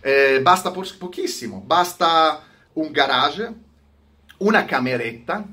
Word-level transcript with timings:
Eh, 0.00 0.40
basta 0.42 0.70
po- 0.70 0.84
pochissimo, 0.98 1.60
basta 1.60 2.42
un 2.74 2.90
garage, 2.90 3.52
una 4.38 4.64
cameretta, 4.64 5.44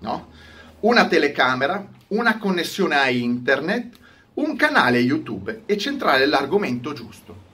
no? 0.00 0.28
una 0.80 1.06
telecamera, 1.06 1.86
una 2.08 2.38
connessione 2.38 2.96
a 2.96 3.10
internet, 3.10 3.96
un 4.34 4.56
canale 4.56 4.98
YouTube 5.00 5.62
e 5.66 5.76
centrare 5.76 6.26
l'argomento 6.26 6.92
giusto. 6.92 7.46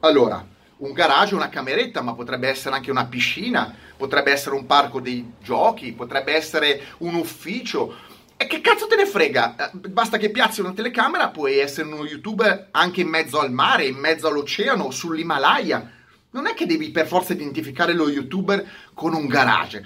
Allora, 0.00 0.46
un 0.78 0.92
garage, 0.92 1.34
una 1.34 1.48
cameretta, 1.48 2.02
ma 2.02 2.14
potrebbe 2.14 2.48
essere 2.48 2.74
anche 2.74 2.90
una 2.90 3.06
piscina, 3.06 3.74
potrebbe 3.96 4.30
essere 4.30 4.54
un 4.54 4.66
parco 4.66 5.00
dei 5.00 5.32
giochi, 5.42 5.92
potrebbe 5.92 6.34
essere 6.34 6.82
un 6.98 7.14
ufficio. 7.14 7.94
E 8.38 8.46
che 8.46 8.60
cazzo 8.60 8.86
te 8.86 8.96
ne 8.96 9.06
frega? 9.06 9.70
Eh, 9.72 9.88
basta 9.88 10.18
che 10.18 10.30
piazzi 10.30 10.60
una 10.60 10.72
telecamera, 10.72 11.30
puoi 11.30 11.58
essere 11.58 11.88
uno 11.88 12.04
youtuber 12.04 12.68
anche 12.70 13.00
in 13.00 13.08
mezzo 13.08 13.40
al 13.40 13.50
mare, 13.50 13.86
in 13.86 13.96
mezzo 13.96 14.28
all'oceano, 14.28 14.90
sull'Himalaya. 14.90 15.90
Non 16.30 16.46
è 16.46 16.52
che 16.52 16.66
devi 16.66 16.90
per 16.90 17.06
forza 17.06 17.32
identificare 17.32 17.94
lo 17.94 18.10
youtuber 18.10 18.68
con 18.92 19.14
un 19.14 19.26
garage. 19.26 19.84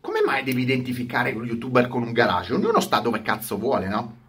Come 0.00 0.20
mai 0.24 0.42
devi 0.42 0.62
identificare 0.62 1.32
lo 1.32 1.44
youtuber 1.44 1.86
con 1.86 2.02
un 2.02 2.12
garage? 2.12 2.54
Ognuno 2.54 2.80
sta 2.80 2.98
dove 2.98 3.22
cazzo 3.22 3.56
vuole, 3.56 3.86
no? 3.86 4.20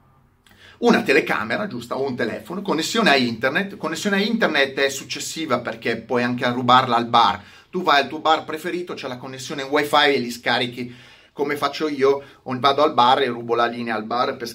una 0.84 1.02
telecamera, 1.02 1.68
giusta, 1.68 1.98
o 1.98 2.06
un 2.06 2.16
telefono, 2.16 2.62
connessione 2.62 3.10
a 3.10 3.16
internet. 3.16 3.78
Connessione 3.78 4.18
a 4.18 4.20
internet 4.20 4.78
è 4.80 4.90
successiva 4.90 5.60
perché 5.60 5.98
puoi 5.98 6.24
anche 6.24 6.48
rubarla 6.50 6.96
al 6.96 7.08
bar. 7.08 7.42
Tu 7.70 7.82
vai 7.82 8.02
al 8.02 8.08
tuo 8.08 8.20
bar 8.20 8.44
preferito, 8.44 8.94
c'è 8.94 9.08
la 9.08 9.18
connessione 9.18 9.64
wifi 9.64 10.14
e 10.14 10.20
li 10.20 10.30
scarichi 10.30 10.94
come 11.34 11.58
faccio 11.58 11.90
io, 11.90 12.24
vado 12.44 12.84
al 12.84 12.94
bar 12.94 13.24
e 13.24 13.28
rubo 13.28 13.56
la 13.56 13.66
linea 13.66 13.96
al 13.96 14.06
bar 14.06 14.38
per, 14.38 14.48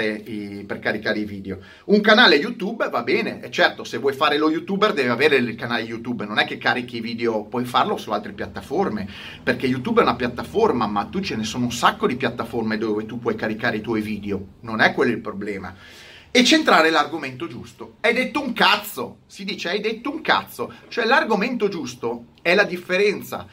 i, 0.00 0.64
per 0.64 0.78
caricare 0.78 1.18
i 1.18 1.24
video. 1.24 1.58
Un 1.86 2.00
canale 2.00 2.36
YouTube 2.36 2.88
va 2.88 3.02
bene, 3.02 3.42
e 3.42 3.50
certo, 3.50 3.82
se 3.82 3.98
vuoi 3.98 4.12
fare 4.12 4.38
lo 4.38 4.48
youtuber 4.48 4.92
devi 4.92 5.08
avere 5.08 5.36
il 5.36 5.56
canale 5.56 5.82
YouTube, 5.82 6.24
non 6.24 6.38
è 6.38 6.44
che 6.44 6.56
carichi 6.56 6.98
i 6.98 7.00
video, 7.00 7.42
puoi 7.42 7.64
farlo 7.64 7.96
su 7.96 8.12
altre 8.12 8.32
piattaforme, 8.32 9.08
perché 9.42 9.66
YouTube 9.66 10.00
è 10.00 10.04
una 10.04 10.14
piattaforma, 10.14 10.86
ma 10.86 11.04
tu 11.06 11.20
ce 11.20 11.34
ne 11.34 11.42
sono 11.42 11.64
un 11.64 11.72
sacco 11.72 12.06
di 12.06 12.14
piattaforme 12.14 12.78
dove 12.78 13.06
tu 13.06 13.18
puoi 13.18 13.34
caricare 13.34 13.78
i 13.78 13.80
tuoi 13.80 14.00
video, 14.00 14.46
non 14.60 14.80
è 14.80 14.94
quello 14.94 15.10
il 15.10 15.20
problema 15.20 15.74
e 16.32 16.44
centrare 16.44 16.90
l'argomento 16.90 17.48
giusto. 17.48 17.96
Hai 18.00 18.14
detto 18.14 18.40
un 18.40 18.52
cazzo, 18.52 19.18
si 19.26 19.44
dice 19.44 19.70
hai 19.70 19.80
detto 19.80 20.12
un 20.12 20.20
cazzo, 20.20 20.72
cioè 20.86 21.04
l'argomento 21.04 21.68
giusto 21.68 22.26
è 22.40 22.54
la 22.54 22.62
differenza 22.62 23.48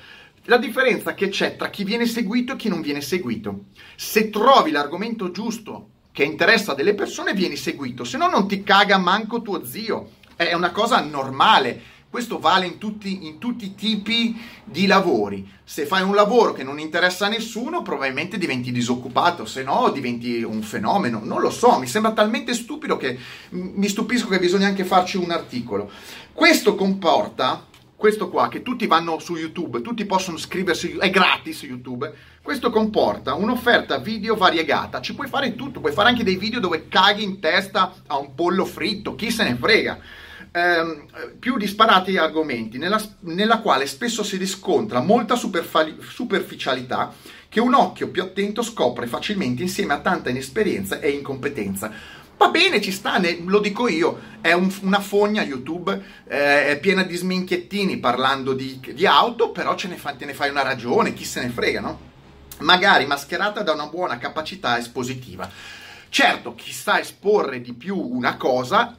la 0.47 0.57
differenza 0.57 1.13
che 1.13 1.29
c'è 1.29 1.55
tra 1.55 1.69
chi 1.69 1.83
viene 1.83 2.05
seguito 2.05 2.53
e 2.53 2.55
chi 2.55 2.69
non 2.69 2.81
viene 2.81 3.01
seguito. 3.01 3.65
Se 3.95 4.29
trovi 4.29 4.71
l'argomento 4.71 5.31
giusto 5.31 5.89
che 6.11 6.23
interessa 6.23 6.73
delle 6.73 6.95
persone, 6.95 7.33
vieni 7.33 7.57
seguito, 7.57 8.03
se 8.03 8.17
no 8.17 8.27
non 8.29 8.47
ti 8.47 8.63
caga 8.63 8.97
manco 8.97 9.41
tuo 9.41 9.65
zio. 9.65 10.11
È 10.35 10.53
una 10.53 10.71
cosa 10.71 11.01
normale. 11.01 11.95
Questo 12.09 12.39
vale 12.39 12.65
in 12.65 12.77
tutti, 12.77 13.27
in 13.27 13.37
tutti, 13.37 13.65
i 13.65 13.75
tipi 13.75 14.41
di 14.63 14.87
lavori. 14.87 15.47
Se 15.65 15.85
fai 15.85 16.01
un 16.01 16.15
lavoro 16.15 16.53
che 16.53 16.63
non 16.63 16.79
interessa 16.79 17.25
a 17.25 17.29
nessuno, 17.29 17.81
probabilmente 17.81 18.37
diventi 18.37 18.71
disoccupato, 18.71 19.45
se 19.45 19.63
no 19.63 19.89
diventi 19.89 20.41
un 20.43 20.61
fenomeno. 20.61 21.19
Non 21.21 21.41
lo 21.41 21.49
so, 21.49 21.77
mi 21.77 21.87
sembra 21.87 22.13
talmente 22.13 22.53
stupido 22.53 22.95
che 22.95 23.19
mi 23.49 23.89
stupisco 23.89 24.29
che 24.29 24.39
bisogna 24.39 24.67
anche 24.67 24.85
farci 24.85 25.17
un 25.17 25.31
articolo. 25.31 25.91
Questo 26.31 26.75
comporta 26.75 27.65
questo 27.97 28.29
qua, 28.29 28.47
che 28.47 28.61
tutti 28.61 28.85
vanno 28.85 29.17
su 29.17 29.35
YouTube, 29.35 29.81
tutti 29.81 30.05
possono 30.05 30.37
scriversi, 30.37 30.97
è 30.99 31.09
gratis 31.09 31.63
YouTube, 31.63 32.13
questo 32.43 32.69
comporta 32.69 33.33
un'offerta 33.33 33.97
video 33.97 34.35
variegata, 34.35 35.01
ci 35.01 35.15
puoi 35.15 35.27
fare 35.27 35.55
tutto, 35.55 35.79
puoi 35.79 35.91
fare 35.91 36.09
anche 36.09 36.23
dei 36.23 36.37
video 36.37 36.59
dove 36.59 36.87
caghi 36.87 37.23
in 37.23 37.39
testa 37.39 37.91
a 38.05 38.17
un 38.17 38.35
pollo 38.35 38.65
fritto, 38.65 39.15
chi 39.15 39.31
se 39.31 39.43
ne 39.43 39.55
frega. 39.55 39.99
Eh, 40.51 41.05
più 41.39 41.57
disparati 41.57 42.17
argomenti, 42.17 42.77
nella, 42.77 43.01
nella, 43.21 43.59
quale 43.59 43.87
spesso 43.87 44.23
si 44.23 44.37
riscontra 44.37 45.01
molta 45.01 45.35
superfali, 45.35 45.97
superficialità 45.99 47.13
che 47.49 47.59
un 47.59 47.73
occhio 47.73 48.09
più 48.09 48.21
attento 48.21 48.61
scopre 48.61 49.07
facilmente 49.07 49.63
insieme 49.63 49.93
a 49.93 49.99
tanta 49.99 50.29
inesperienza 50.29 50.99
e 50.99 51.09
incompetenza. 51.09 51.91
Va 52.37 52.49
bene, 52.49 52.79
ci 52.79 52.91
sta, 52.91 53.17
ne, 53.17 53.39
lo 53.43 53.59
dico 53.59 53.87
io, 53.87 54.19
è 54.41 54.53
un, 54.53 54.71
una 54.81 54.99
fogna 54.99 55.41
YouTube, 55.41 55.91
eh, 56.27 56.67
è 56.67 56.79
piena 56.79 57.01
di 57.01 57.15
sminchiettini 57.15 57.97
parlando 57.97 58.53
di, 58.53 58.79
di 58.93 59.07
auto, 59.07 59.49
però 59.49 59.73
ce 59.75 59.87
ne 59.87 59.97
fa, 59.97 60.15
ne 60.19 60.33
fai 60.35 60.51
una 60.51 60.61
ragione, 60.61 61.13
chi 61.13 61.25
se 61.25 61.41
ne 61.41 61.49
frega, 61.49 61.81
no? 61.81 61.99
Magari 62.59 63.07
mascherata 63.07 63.63
da 63.63 63.73
una 63.73 63.87
buona 63.87 64.19
capacità 64.19 64.77
espositiva. 64.77 65.49
Certo, 66.09 66.53
chi 66.53 66.71
sa 66.71 66.99
esporre 66.99 67.59
di 67.59 67.73
più 67.73 67.97
una 67.97 68.37
cosa 68.37 68.95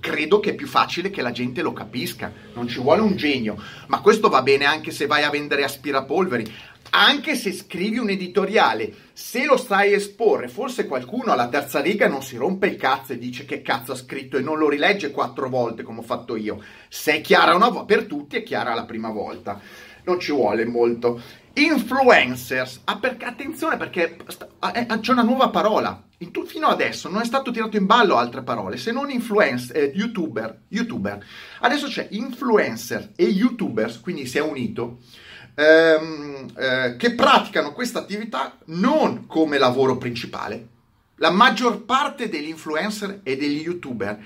credo 0.00 0.40
che 0.40 0.50
è 0.50 0.54
più 0.54 0.66
facile 0.66 1.10
che 1.10 1.22
la 1.22 1.30
gente 1.30 1.62
lo 1.62 1.72
capisca, 1.72 2.32
non 2.54 2.68
ci 2.68 2.80
vuole 2.80 3.00
un 3.00 3.16
genio, 3.16 3.56
ma 3.86 4.00
questo 4.00 4.28
va 4.28 4.42
bene 4.42 4.64
anche 4.64 4.90
se 4.90 5.06
vai 5.06 5.22
a 5.22 5.30
vendere 5.30 5.64
aspirapolveri, 5.64 6.52
anche 6.94 7.34
se 7.34 7.52
scrivi 7.52 7.98
un 7.98 8.08
editoriale, 8.08 8.94
se 9.12 9.44
lo 9.44 9.56
sai 9.56 9.92
esporre, 9.92 10.46
forse 10.46 10.86
qualcuno 10.86 11.32
alla 11.32 11.48
terza 11.48 11.80
riga 11.80 12.06
non 12.06 12.22
si 12.22 12.36
rompe 12.36 12.68
il 12.68 12.76
cazzo 12.76 13.12
e 13.12 13.18
dice 13.18 13.44
che 13.44 13.62
cazzo 13.62 13.92
ha 13.92 13.96
scritto 13.96 14.36
e 14.36 14.42
non 14.42 14.58
lo 14.58 14.68
rilegge 14.68 15.10
quattro 15.10 15.48
volte 15.48 15.82
come 15.82 15.98
ho 15.98 16.02
fatto 16.02 16.36
io. 16.36 16.62
Se 16.88 17.14
è 17.14 17.20
chiara 17.20 17.56
una 17.56 17.68
volta, 17.68 17.84
per 17.84 18.04
tutti 18.04 18.36
è 18.36 18.42
chiara 18.44 18.74
la 18.74 18.84
prima 18.84 19.10
volta. 19.10 19.60
Non 20.04 20.20
ci 20.20 20.30
vuole 20.30 20.64
molto. 20.66 21.20
Influencers, 21.54 22.82
ah, 22.84 22.98
perché, 22.98 23.24
attenzione 23.24 23.76
perché 23.76 24.16
ah, 24.60 24.72
eh, 24.74 24.86
c'è 25.00 25.12
una 25.12 25.22
nuova 25.22 25.48
parola. 25.48 26.00
Tu, 26.30 26.46
fino 26.46 26.68
adesso 26.68 27.08
non 27.10 27.20
è 27.20 27.24
stato 27.24 27.50
tirato 27.50 27.76
in 27.76 27.86
ballo 27.86 28.16
altre 28.16 28.42
parole 28.42 28.78
se 28.78 28.92
non 28.92 29.10
influencer, 29.10 29.76
eh, 29.76 29.92
youtuber, 29.94 30.60
youtuber. 30.68 31.22
Adesso 31.60 31.88
c'è 31.88 32.06
influencer 32.10 33.10
e 33.16 33.24
youtubers, 33.24 34.00
quindi 34.00 34.26
si 34.26 34.38
è 34.38 34.40
unito 34.40 35.00
ehm, 35.54 36.46
eh, 36.56 36.96
che 36.96 37.14
praticano 37.14 37.72
questa 37.72 38.00
attività 38.00 38.58
non 38.66 39.26
come 39.26 39.58
lavoro 39.58 39.96
principale. 39.96 40.68
La 41.16 41.30
maggior 41.30 41.82
parte 41.84 42.28
degli 42.28 42.48
influencer 42.48 43.20
e 43.22 43.36
degli 43.36 43.60
youtuber 43.60 44.18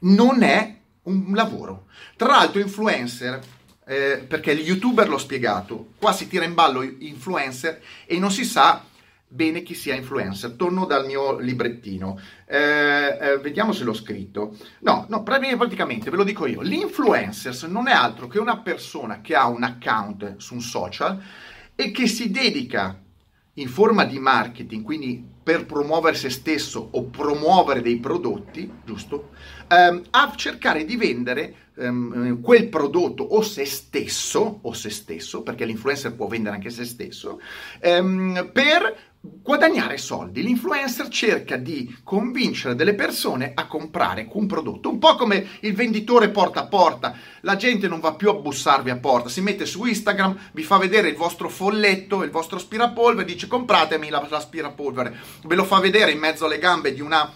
non 0.00 0.42
è 0.42 0.76
un 1.04 1.32
lavoro. 1.34 1.86
Tra 2.16 2.28
l'altro, 2.28 2.60
influencer, 2.60 3.40
eh, 3.86 4.24
perché 4.26 4.52
il 4.52 4.60
youtuber 4.60 5.08
l'ho 5.08 5.18
spiegato, 5.18 5.92
qua 5.98 6.12
si 6.12 6.28
tira 6.28 6.44
in 6.44 6.54
ballo 6.54 6.82
influencer 6.82 7.80
e 8.04 8.18
non 8.18 8.30
si 8.30 8.44
sa 8.44 8.84
bene 9.28 9.62
chi 9.62 9.74
sia 9.74 9.94
influencer. 9.94 10.52
Torno 10.52 10.86
dal 10.86 11.06
mio 11.06 11.38
librettino. 11.38 12.18
Eh, 12.46 13.18
eh, 13.20 13.38
vediamo 13.38 13.72
se 13.72 13.84
l'ho 13.84 13.94
scritto. 13.94 14.56
No, 14.80 15.06
no, 15.08 15.22
praticamente 15.22 16.10
ve 16.10 16.16
lo 16.16 16.24
dico 16.24 16.46
io. 16.46 16.60
L'influencer 16.60 17.68
non 17.68 17.88
è 17.88 17.92
altro 17.92 18.26
che 18.26 18.38
una 18.38 18.58
persona 18.58 19.20
che 19.20 19.34
ha 19.34 19.46
un 19.46 19.62
account 19.62 20.36
su 20.36 20.54
un 20.54 20.60
social 20.60 21.22
e 21.74 21.90
che 21.90 22.06
si 22.06 22.30
dedica 22.30 23.00
in 23.58 23.68
forma 23.68 24.04
di 24.04 24.18
marketing, 24.18 24.84
quindi 24.84 25.34
per 25.42 25.64
promuovere 25.64 26.16
se 26.16 26.28
stesso 26.28 26.88
o 26.90 27.04
promuovere 27.04 27.80
dei 27.80 27.98
prodotti, 27.98 28.70
giusto? 28.84 29.30
Ehm, 29.68 30.02
a 30.10 30.32
cercare 30.34 30.84
di 30.84 30.96
vendere 30.96 31.54
ehm, 31.76 32.40
quel 32.40 32.68
prodotto 32.68 33.22
o 33.22 33.42
se 33.42 33.64
stesso, 33.64 34.58
o 34.62 34.72
se 34.72 34.90
stesso, 34.90 35.42
perché 35.42 35.64
l'influencer 35.64 36.14
può 36.14 36.26
vendere 36.26 36.56
anche 36.56 36.70
se 36.70 36.84
stesso, 36.84 37.40
ehm, 37.80 38.50
per 38.52 38.96
guadagnare 39.42 39.98
soldi. 39.98 40.42
L'influencer 40.42 41.08
cerca 41.08 41.56
di 41.56 41.96
convincere 42.02 42.74
delle 42.74 42.94
persone 42.94 43.52
a 43.54 43.66
comprare 43.66 44.28
un 44.32 44.46
prodotto, 44.46 44.88
un 44.88 44.98
po' 44.98 45.16
come 45.16 45.46
il 45.60 45.74
venditore 45.74 46.30
porta 46.30 46.60
a 46.60 46.66
porta. 46.66 47.16
La 47.40 47.56
gente 47.56 47.88
non 47.88 48.00
va 48.00 48.14
più 48.14 48.28
a 48.28 48.34
bussarvi 48.34 48.90
a 48.90 48.96
porta, 48.96 49.28
si 49.28 49.40
mette 49.40 49.66
su 49.66 49.84
Instagram, 49.84 50.36
vi 50.52 50.62
fa 50.62 50.78
vedere 50.78 51.08
il 51.08 51.16
vostro 51.16 51.48
folletto, 51.48 52.22
il 52.22 52.30
vostro 52.30 52.56
aspirapolvere, 52.56 53.26
dice 53.26 53.46
compratemi 53.46 54.10
l'aspirapolvere, 54.10 55.14
ve 55.44 55.54
lo 55.54 55.64
fa 55.64 55.80
vedere 55.80 56.10
in 56.10 56.18
mezzo 56.18 56.44
alle 56.44 56.58
gambe 56.58 56.92
di 56.92 57.00
una 57.00 57.30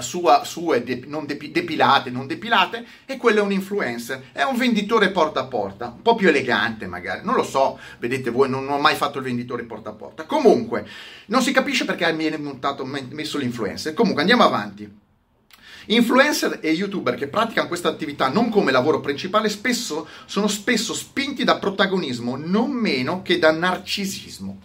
sua, 0.00 0.44
sue 0.44 0.82
de, 0.82 1.04
non 1.06 1.26
depi, 1.26 1.50
depilate, 1.50 2.10
non 2.10 2.26
depilate, 2.26 2.84
e 3.06 3.16
quello 3.16 3.40
è 3.40 3.42
un 3.42 3.52
influencer, 3.52 4.30
è 4.32 4.42
un 4.42 4.56
venditore 4.56 5.10
porta 5.10 5.40
a 5.40 5.46
porta, 5.46 5.86
un 5.94 6.02
po' 6.02 6.16
più 6.16 6.28
elegante 6.28 6.86
magari, 6.86 7.20
non 7.24 7.34
lo 7.34 7.44
so, 7.44 7.78
vedete 7.98 8.30
voi, 8.30 8.48
non, 8.48 8.64
non 8.64 8.74
ho 8.74 8.80
mai 8.80 8.96
fatto 8.96 9.18
il 9.18 9.24
venditore 9.24 9.62
porta 9.62 9.90
a 9.90 9.94
porta. 9.94 10.24
Comunque, 10.24 10.86
non 11.26 11.42
si 11.42 11.52
capisce 11.52 11.84
perché 11.84 12.12
mi 12.12 12.24
è 12.24 12.36
montato, 12.36 12.84
messo 12.84 13.38
l'influencer. 13.38 13.94
Comunque, 13.94 14.22
andiamo 14.22 14.44
avanti. 14.44 15.04
Influencer 15.88 16.58
e 16.62 16.72
youtuber 16.72 17.14
che 17.14 17.28
praticano 17.28 17.68
questa 17.68 17.88
attività 17.88 18.28
non 18.28 18.50
come 18.50 18.72
lavoro 18.72 19.00
principale 19.00 19.48
spesso, 19.48 20.08
sono 20.24 20.48
spesso 20.48 20.92
spinti 20.92 21.44
da 21.44 21.58
protagonismo 21.58 22.36
non 22.36 22.72
meno 22.72 23.22
che 23.22 23.38
da 23.38 23.52
narcisismo. 23.52 24.60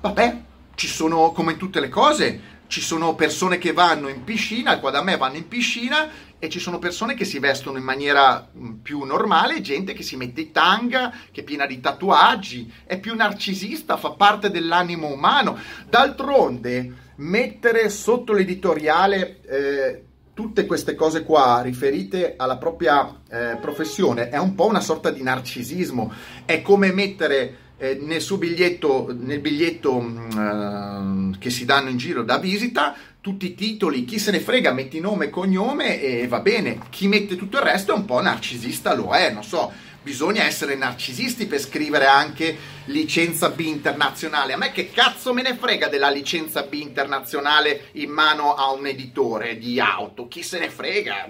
Vabbè, 0.00 0.42
ci 0.74 0.88
sono 0.88 1.30
come 1.30 1.52
in 1.52 1.58
tutte 1.58 1.78
le 1.78 1.88
cose 1.88 2.40
ci 2.68 2.80
sono 2.80 3.14
persone 3.14 3.58
che 3.58 3.72
vanno 3.72 4.08
in 4.08 4.24
piscina, 4.24 4.78
qua 4.78 4.90
da 4.90 5.02
me 5.02 5.16
vanno 5.16 5.36
in 5.36 5.48
piscina 5.48 6.08
e 6.38 6.48
ci 6.48 6.58
sono 6.58 6.78
persone 6.78 7.14
che 7.14 7.24
si 7.24 7.38
vestono 7.38 7.78
in 7.78 7.84
maniera 7.84 8.48
mm, 8.56 8.74
più 8.82 9.02
normale, 9.04 9.60
gente 9.60 9.94
che 9.94 10.02
si 10.02 10.16
mette 10.16 10.42
i 10.42 10.52
tanga, 10.52 11.12
che 11.30 11.40
è 11.40 11.44
piena 11.44 11.66
di 11.66 11.80
tatuaggi, 11.80 12.72
è 12.84 12.98
più 12.98 13.14
narcisista, 13.14 13.96
fa 13.96 14.10
parte 14.10 14.50
dell'animo 14.50 15.08
umano. 15.08 15.58
D'altronde, 15.88 17.04
mettere 17.16 17.88
sotto 17.88 18.32
l'editoriale 18.32 19.40
eh, 19.42 20.04
tutte 20.36 20.66
queste 20.66 20.94
cose 20.94 21.22
qua 21.24 21.62
riferite 21.62 22.34
alla 22.36 22.58
propria 22.58 23.22
eh, 23.30 23.56
professione 23.58 24.28
è 24.28 24.36
un 24.36 24.54
po' 24.54 24.66
una 24.66 24.80
sorta 24.80 25.10
di 25.10 25.22
narcisismo, 25.22 26.12
è 26.44 26.60
come 26.60 26.92
mettere 26.92 27.65
eh, 27.78 27.98
nel 28.00 28.20
suo 28.20 28.38
biglietto, 28.38 29.14
nel 29.18 29.40
biglietto 29.40 30.00
mh, 30.00 31.32
eh, 31.34 31.38
che 31.38 31.50
si 31.50 31.64
danno 31.64 31.90
in 31.90 31.96
giro 31.96 32.22
da 32.22 32.38
visita, 32.38 32.94
tutti 33.20 33.46
i 33.46 33.54
titoli, 33.54 34.04
chi 34.04 34.18
se 34.18 34.30
ne 34.30 34.40
frega, 34.40 34.72
metti 34.72 35.00
nome 35.00 35.26
e 35.26 35.30
cognome 35.30 36.00
e 36.00 36.28
va 36.28 36.40
bene, 36.40 36.78
chi 36.90 37.08
mette 37.08 37.36
tutto 37.36 37.56
il 37.56 37.64
resto 37.64 37.92
è 37.92 37.96
un 37.96 38.04
po' 38.04 38.20
narcisista, 38.20 38.94
lo 38.94 39.10
è, 39.10 39.32
non 39.32 39.42
so, 39.42 39.72
bisogna 40.06 40.44
essere 40.44 40.76
narcisisti 40.76 41.46
per 41.46 41.58
scrivere 41.58 42.06
anche 42.06 42.56
licenza 42.84 43.48
B 43.50 43.58
internazionale. 43.58 44.52
A 44.52 44.56
me 44.56 44.70
che 44.70 44.92
cazzo 44.92 45.34
me 45.34 45.42
ne 45.42 45.56
frega 45.56 45.88
della 45.88 46.10
licenza 46.10 46.62
B 46.62 46.74
internazionale 46.74 47.86
in 47.94 48.10
mano 48.10 48.54
a 48.54 48.70
un 48.70 48.86
editore 48.86 49.58
di 49.58 49.80
auto? 49.80 50.28
Chi 50.28 50.44
se 50.44 50.60
ne 50.60 50.70
frega? 50.70 51.28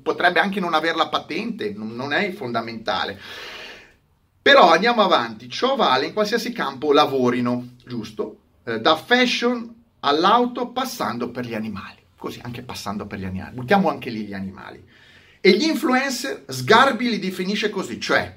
Potrebbe 0.00 0.38
anche 0.38 0.60
non 0.60 0.74
avere 0.74 0.96
la 0.96 1.08
patente, 1.08 1.72
non 1.74 2.12
è 2.12 2.30
fondamentale. 2.30 3.18
Però 4.44 4.70
andiamo 4.70 5.00
avanti, 5.00 5.48
ciò 5.48 5.74
vale 5.74 6.04
in 6.04 6.12
qualsiasi 6.12 6.52
campo 6.52 6.92
lavorino, 6.92 7.76
giusto? 7.82 8.40
Eh, 8.64 8.78
da 8.78 8.94
fashion 8.94 9.74
all'auto 10.00 10.68
passando 10.68 11.30
per 11.30 11.46
gli 11.46 11.54
animali, 11.54 12.00
così 12.18 12.40
anche 12.42 12.60
passando 12.60 13.06
per 13.06 13.20
gli 13.20 13.24
animali, 13.24 13.54
buttiamo 13.54 13.88
anche 13.88 14.10
lì 14.10 14.26
gli 14.26 14.34
animali. 14.34 14.86
E 15.40 15.50
gli 15.56 15.62
influencer, 15.62 16.44
Sgarbi 16.46 17.08
li 17.08 17.18
definisce 17.18 17.70
così, 17.70 17.98
cioè 17.98 18.36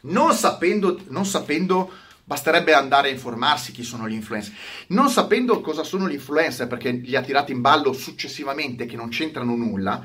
non 0.00 0.32
sapendo, 0.34 1.00
non 1.10 1.24
sapendo, 1.24 1.92
basterebbe 2.24 2.74
andare 2.74 3.10
a 3.10 3.12
informarsi 3.12 3.70
chi 3.70 3.84
sono 3.84 4.08
gli 4.08 4.14
influencer, 4.14 4.52
non 4.88 5.10
sapendo 5.10 5.60
cosa 5.60 5.84
sono 5.84 6.08
gli 6.08 6.14
influencer 6.14 6.66
perché 6.66 6.90
li 6.90 7.14
ha 7.14 7.22
tirati 7.22 7.52
in 7.52 7.60
ballo 7.60 7.92
successivamente 7.92 8.84
che 8.84 8.96
non 8.96 9.10
c'entrano 9.10 9.54
nulla, 9.54 10.04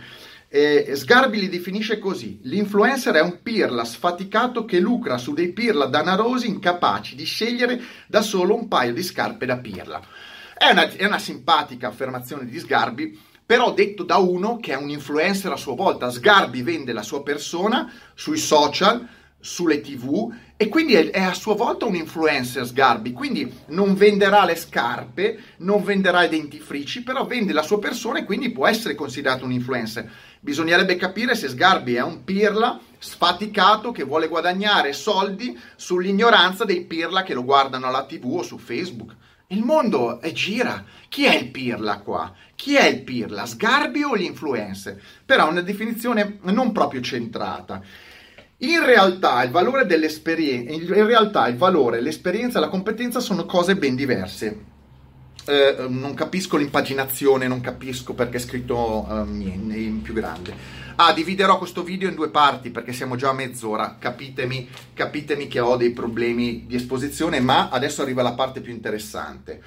eh, 0.55 0.95
Sgarbi 0.95 1.39
li 1.39 1.49
definisce 1.49 1.99
così: 1.99 2.39
l'influencer 2.43 3.15
è 3.15 3.21
un 3.21 3.41
pirla 3.43 3.83
sfaticato 3.83 4.63
che 4.63 4.79
lucra 4.79 5.17
su 5.17 5.33
dei 5.33 5.51
pirla 5.51 5.85
danarosi 5.85 6.47
incapaci 6.47 7.15
di 7.15 7.25
scegliere 7.25 7.81
da 8.07 8.21
solo 8.21 8.55
un 8.55 8.69
paio 8.69 8.93
di 8.93 9.03
scarpe 9.03 9.45
da 9.45 9.57
pirla. 9.57 10.01
È 10.57 10.71
una, 10.71 10.89
è 10.89 11.05
una 11.05 11.19
simpatica 11.19 11.89
affermazione 11.89 12.45
di 12.45 12.57
Sgarbi 12.59 13.19
però 13.45 13.73
detto 13.73 14.03
da 14.03 14.17
uno 14.17 14.57
che 14.57 14.71
è 14.71 14.75
un 14.75 14.89
influencer 14.89 15.51
a 15.51 15.57
sua 15.57 15.75
volta. 15.75 16.09
Sgarbi 16.09 16.63
vende 16.63 16.93
la 16.93 17.03
sua 17.03 17.21
persona 17.21 17.91
sui 18.15 18.39
social, 18.39 19.07
sulle 19.45 19.81
tv 19.81 20.33
e 20.57 20.69
quindi 20.69 20.95
è, 20.95 21.21
a 21.21 21.33
sua 21.33 21.53
volta 21.53 21.85
un 21.85 21.95
influencer 21.95 22.65
Sgarbi, 22.65 23.11
quindi 23.11 23.51
non 23.67 23.93
venderà 23.93 24.43
le 24.45 24.55
scarpe, 24.55 25.37
non 25.57 25.83
venderà 25.83 26.23
i 26.23 26.29
dentifrici, 26.29 27.03
però 27.03 27.25
vende 27.25 27.53
la 27.53 27.61
sua 27.61 27.77
persona 27.77 28.19
e 28.19 28.23
quindi 28.23 28.49
può 28.49 28.65
essere 28.65 28.95
considerato 28.95 29.45
un 29.45 29.51
influencer. 29.51 30.09
Bisognerebbe 30.45 30.95
capire 30.95 31.33
se 31.33 31.49
Sgarbi 31.49 31.95
è 31.95 32.03
un 32.03 32.23
pirla 32.23 32.79
sfaticato 32.99 33.91
che 33.91 34.03
vuole 34.03 34.27
guadagnare 34.27 34.93
soldi 34.93 35.59
sull'ignoranza 35.75 36.65
dei 36.65 36.83
pirla 36.83 37.23
che 37.23 37.33
lo 37.33 37.43
guardano 37.43 37.87
alla 37.87 38.05
tv 38.05 38.31
o 38.31 38.43
su 38.43 38.59
Facebook. 38.59 39.15
Il 39.47 39.63
mondo 39.63 40.21
è 40.21 40.31
gira. 40.33 40.85
Chi 41.09 41.25
è 41.25 41.35
il 41.35 41.49
pirla 41.49 41.97
qua? 41.97 42.31
Chi 42.53 42.75
è 42.75 42.85
il 42.85 43.01
pirla? 43.01 43.47
Sgarbi 43.47 44.03
o 44.03 44.15
gli 44.15 44.21
influencer? 44.21 45.01
Però 45.25 45.49
una 45.49 45.61
definizione 45.61 46.37
non 46.43 46.71
proprio 46.71 47.01
centrata. 47.01 47.81
In 48.57 48.85
realtà 48.85 49.41
il 49.41 49.49
valore 49.49 49.87
dell'esperienza, 49.87 50.71
in 50.71 51.07
realtà 51.07 51.47
il 51.47 51.57
valore, 51.57 52.01
l'esperienza 52.01 52.59
e 52.59 52.61
la 52.61 52.69
competenza 52.69 53.19
sono 53.19 53.45
cose 53.45 53.75
ben 53.75 53.95
diverse. 53.95 54.73
Eh, 55.47 55.85
non 55.89 56.15
capisco 56.15 56.57
l'impaginazione, 56.57 57.47
non 57.47 57.61
capisco 57.61 58.13
perché 58.13 58.37
è 58.37 58.39
scritto 58.39 59.05
um, 59.07 59.41
in 59.41 60.01
più 60.01 60.13
grande. 60.13 60.83
Ah, 60.95 61.13
dividerò 61.13 61.57
questo 61.57 61.83
video 61.83 62.09
in 62.09 62.15
due 62.15 62.29
parti 62.29 62.71
perché 62.71 62.93
siamo 62.93 63.15
già 63.15 63.29
a 63.29 63.33
mezz'ora. 63.33 63.97
Capitemi, 63.99 64.67
capitemi 64.93 65.47
che 65.47 65.59
ho 65.59 65.75
dei 65.75 65.91
problemi 65.91 66.65
di 66.65 66.75
esposizione, 66.75 67.39
ma 67.41 67.69
adesso 67.69 68.01
arriva 68.01 68.23
la 68.23 68.33
parte 68.33 68.61
più 68.61 68.71
interessante. 68.71 69.61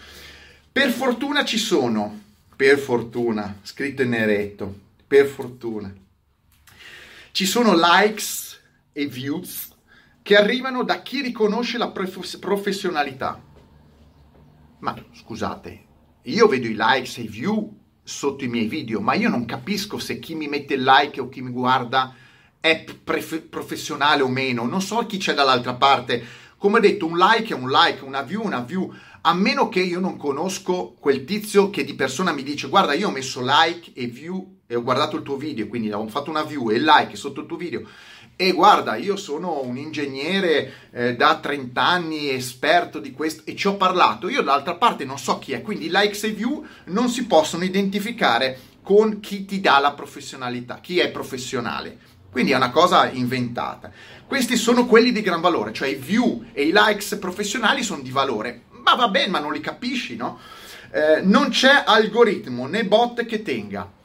Per 0.72 0.90
fortuna 0.90 1.44
ci 1.44 1.58
sono, 1.58 2.22
per 2.56 2.78
fortuna, 2.78 3.58
scritto 3.62 4.02
in 4.02 4.10
neretto, 4.10 4.74
per 5.06 5.26
fortuna. 5.26 5.94
Ci 7.30 7.46
sono 7.46 7.74
likes 7.76 8.58
e 8.92 9.06
views 9.06 9.68
che 10.22 10.36
arrivano 10.36 10.82
da 10.82 11.02
chi 11.02 11.20
riconosce 11.20 11.78
la 11.78 11.92
professionalità. 12.40 13.40
Ma 14.80 14.94
scusate, 15.12 15.84
io 16.22 16.46
vedo 16.46 16.66
i 16.68 16.76
likes 16.78 17.18
e 17.18 17.22
i 17.22 17.28
views 17.28 17.68
sotto 18.04 18.44
i 18.44 18.48
miei 18.48 18.68
video, 18.68 19.00
ma 19.00 19.14
io 19.14 19.28
non 19.28 19.44
capisco 19.44 19.98
se 19.98 20.20
chi 20.20 20.34
mi 20.34 20.46
mette 20.46 20.74
il 20.74 20.84
like 20.84 21.20
o 21.20 21.28
chi 21.28 21.42
mi 21.42 21.50
guarda 21.50 22.14
è 22.60 22.84
pre- 23.02 23.40
professionale 23.40 24.22
o 24.22 24.28
meno, 24.28 24.66
non 24.66 24.80
so 24.80 24.98
chi 25.06 25.18
c'è 25.18 25.34
dall'altra 25.34 25.74
parte. 25.74 26.24
Come 26.56 26.78
ho 26.78 26.80
detto, 26.80 27.06
un 27.06 27.18
like 27.18 27.52
è 27.52 27.56
un 27.56 27.68
like, 27.68 28.04
una 28.04 28.22
view 28.22 28.42
è 28.42 28.46
una 28.46 28.60
view, 28.60 28.92
a 29.22 29.34
meno 29.34 29.68
che 29.68 29.80
io 29.80 29.98
non 29.98 30.16
conosco 30.16 30.94
quel 30.98 31.24
tizio 31.24 31.70
che 31.70 31.84
di 31.84 31.94
persona 31.94 32.32
mi 32.32 32.44
dice 32.44 32.68
guarda 32.68 32.94
io 32.94 33.08
ho 33.08 33.12
messo 33.12 33.40
like 33.42 33.92
e 33.94 34.06
view 34.06 34.60
e 34.66 34.76
ho 34.76 34.82
guardato 34.82 35.16
il 35.16 35.22
tuo 35.22 35.36
video, 35.36 35.66
quindi 35.66 35.90
ho 35.90 36.06
fatto 36.06 36.30
una 36.30 36.44
view 36.44 36.70
e 36.70 36.78
like 36.78 37.16
sotto 37.16 37.40
il 37.40 37.46
tuo 37.46 37.56
video 37.56 37.82
e 38.40 38.52
guarda, 38.52 38.94
io 38.94 39.16
sono 39.16 39.62
un 39.64 39.76
ingegnere 39.76 40.72
eh, 40.92 41.16
da 41.16 41.40
30 41.42 41.82
anni, 41.82 42.30
esperto 42.30 43.00
di 43.00 43.10
questo, 43.10 43.42
e 43.44 43.56
ci 43.56 43.66
ho 43.66 43.74
parlato. 43.74 44.28
Io 44.28 44.42
dall'altra 44.42 44.76
parte 44.76 45.04
non 45.04 45.18
so 45.18 45.40
chi 45.40 45.54
è, 45.54 45.60
quindi 45.60 45.88
likes 45.90 46.22
e 46.22 46.30
view 46.30 46.64
non 46.84 47.08
si 47.08 47.26
possono 47.26 47.64
identificare 47.64 48.60
con 48.80 49.18
chi 49.18 49.44
ti 49.44 49.60
dà 49.60 49.80
la 49.80 49.90
professionalità, 49.90 50.78
chi 50.80 51.00
è 51.00 51.10
professionale. 51.10 51.98
Quindi 52.30 52.52
è 52.52 52.54
una 52.54 52.70
cosa 52.70 53.10
inventata. 53.10 53.90
Questi 54.24 54.54
sono 54.54 54.86
quelli 54.86 55.10
di 55.10 55.20
gran 55.20 55.40
valore, 55.40 55.72
cioè 55.72 55.88
i 55.88 55.96
view 55.96 56.44
e 56.52 56.62
i 56.62 56.70
likes 56.72 57.18
professionali 57.18 57.82
sono 57.82 58.02
di 58.02 58.12
valore. 58.12 58.66
Ma 58.84 58.94
va 58.94 59.08
bene, 59.08 59.32
ma 59.32 59.40
non 59.40 59.52
li 59.52 59.60
capisci, 59.60 60.14
no? 60.14 60.38
Eh, 60.92 61.22
non 61.22 61.48
c'è 61.48 61.82
algoritmo 61.84 62.68
né 62.68 62.84
bot 62.84 63.26
che 63.26 63.42
tenga 63.42 63.96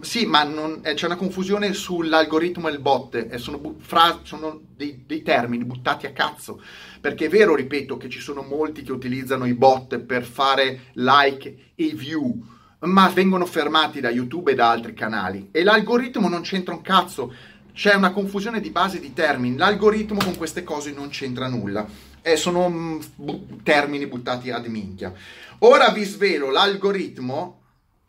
sì, 0.00 0.26
ma 0.26 0.42
non, 0.42 0.80
eh, 0.82 0.94
c'è 0.94 1.06
una 1.06 1.16
confusione 1.16 1.72
sull'algoritmo 1.72 2.68
e 2.68 2.72
il 2.72 2.80
bot, 2.80 3.14
eh, 3.14 3.38
sono, 3.38 3.58
bu- 3.58 3.76
fra- 3.78 4.20
sono 4.24 4.60
dei, 4.74 5.04
dei, 5.06 5.22
termini 5.22 5.64
buttati 5.64 6.06
a 6.06 6.12
cazzo, 6.12 6.60
perché 7.00 7.26
è 7.26 7.28
vero, 7.28 7.54
ripeto, 7.54 7.96
che 7.96 8.08
ci 8.08 8.18
sono 8.18 8.42
molti 8.42 8.82
che 8.82 8.90
utilizzano 8.90 9.46
i 9.46 9.54
bot 9.54 9.98
per 10.00 10.24
fare 10.24 10.86
like 10.94 11.72
e 11.74 11.94
view, 11.94 12.44
ma 12.80 13.08
vengono 13.08 13.46
fermati 13.46 14.00
da 14.00 14.10
YouTube 14.10 14.50
e 14.50 14.54
da 14.54 14.70
altri 14.70 14.92
canali. 14.92 15.48
E 15.52 15.62
l'algoritmo 15.62 16.28
non 16.28 16.42
c'entra 16.42 16.74
un 16.74 16.82
cazzo, 16.82 17.32
c'è 17.72 17.94
una 17.94 18.10
confusione 18.10 18.60
di 18.60 18.70
base 18.70 18.98
di 18.98 19.12
termini, 19.12 19.56
l'algoritmo 19.56 20.18
con 20.18 20.36
queste 20.36 20.64
cose 20.64 20.90
non 20.90 21.10
c'entra 21.10 21.46
nulla, 21.46 21.86
eh, 22.22 22.36
sono 22.36 22.68
mm, 22.68 23.00
bu- 23.14 23.62
termini 23.62 24.08
buttati 24.08 24.50
ad 24.50 24.66
minchia. 24.66 25.12
Ora 25.60 25.90
vi 25.90 26.02
svelo 26.02 26.50
l'algoritmo, 26.50 27.60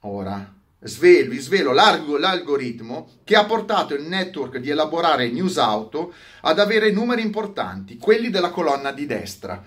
ora 0.01 0.55
svelo, 0.79 1.31
vi 1.31 1.39
svelo 1.39 1.73
l'algoritmo 1.73 3.09
che 3.23 3.35
ha 3.35 3.45
portato 3.45 3.93
il 3.93 4.03
network 4.03 4.57
di 4.57 4.69
elaborare 4.69 5.29
news 5.29 5.57
auto 5.57 6.13
ad 6.41 6.59
avere 6.59 6.91
numeri 6.91 7.21
importanti, 7.21 7.97
quelli 7.97 8.29
della 8.29 8.49
colonna 8.49 8.91
di 8.91 9.05
destra, 9.05 9.63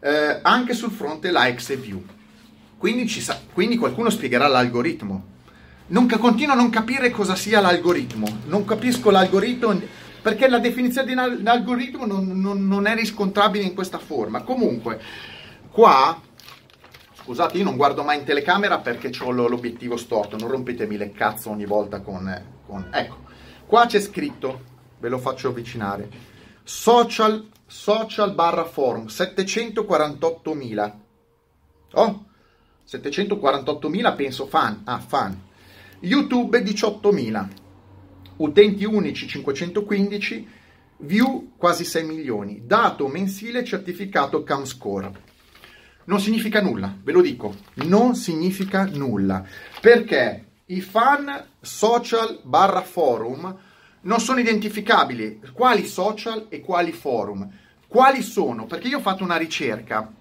eh, 0.00 0.38
anche 0.42 0.74
sul 0.74 0.90
fronte 0.90 1.30
likes 1.32 1.70
e 1.70 1.76
view. 1.76 2.02
Quindi, 2.76 3.08
sa- 3.08 3.40
quindi 3.52 3.76
qualcuno 3.76 4.10
spiegherà 4.10 4.46
l'algoritmo. 4.46 5.28
Non 5.88 6.06
ca- 6.06 6.18
continuo 6.18 6.52
a 6.52 6.56
non 6.56 6.70
capire 6.70 7.10
cosa 7.10 7.34
sia 7.34 7.60
l'algoritmo, 7.60 8.40
non 8.46 8.64
capisco 8.64 9.10
l'algoritmo 9.10 9.80
perché 10.22 10.48
la 10.48 10.58
definizione 10.58 11.38
di 11.38 11.48
algoritmo 11.48 12.04
non, 12.04 12.38
non, 12.40 12.66
non 12.66 12.86
è 12.86 12.94
riscontrabile 12.94 13.64
in 13.64 13.74
questa 13.74 13.98
forma. 13.98 14.42
Comunque, 14.42 15.00
qua 15.70 16.20
Scusate, 17.30 17.58
io 17.58 17.62
non 17.62 17.76
guardo 17.76 18.02
mai 18.02 18.18
in 18.18 18.24
telecamera 18.24 18.80
perché 18.80 19.12
ho 19.22 19.30
l'obiettivo 19.30 19.96
storto, 19.96 20.36
non 20.36 20.48
rompetemi 20.48 20.96
le 20.96 21.12
cazzo 21.12 21.50
ogni 21.50 21.64
volta 21.64 22.00
con, 22.00 22.44
con... 22.66 22.88
Ecco, 22.92 23.18
qua 23.66 23.86
c'è 23.86 24.00
scritto, 24.00 24.62
ve 24.98 25.08
lo 25.08 25.18
faccio 25.18 25.46
avvicinare, 25.46 26.10
social, 26.64 27.48
social 27.66 28.34
barra 28.34 28.64
forum, 28.64 29.04
748.000. 29.04 30.92
Oh, 31.92 32.24
748.000 32.84 34.16
penso 34.16 34.46
fan, 34.46 34.80
ah 34.82 34.98
fan. 34.98 35.40
YouTube 36.00 36.60
18.000, 36.60 37.48
utenti 38.38 38.84
unici 38.84 39.28
515, 39.28 40.48
view 40.96 41.52
quasi 41.56 41.84
6 41.84 42.04
milioni, 42.04 42.62
dato 42.66 43.06
mensile 43.06 43.62
certificato 43.62 44.42
CamScore 44.42 45.28
non 46.10 46.18
significa 46.20 46.60
nulla, 46.60 46.92
ve 47.00 47.12
lo 47.12 47.20
dico, 47.20 47.54
non 47.86 48.16
significa 48.16 48.84
nulla, 48.84 49.44
perché 49.80 50.44
i 50.66 50.80
fan 50.80 51.46
social 51.60 52.40
barra 52.42 52.82
forum 52.82 53.56
non 54.02 54.18
sono 54.18 54.40
identificabili. 54.40 55.40
Quali 55.52 55.86
social 55.86 56.46
e 56.48 56.62
quali 56.62 56.90
forum? 56.90 57.48
Quali 57.86 58.22
sono? 58.22 58.66
Perché 58.66 58.88
io 58.88 58.98
ho 58.98 59.02
fatto 59.02 59.22
una 59.22 59.36
ricerca. 59.36 60.12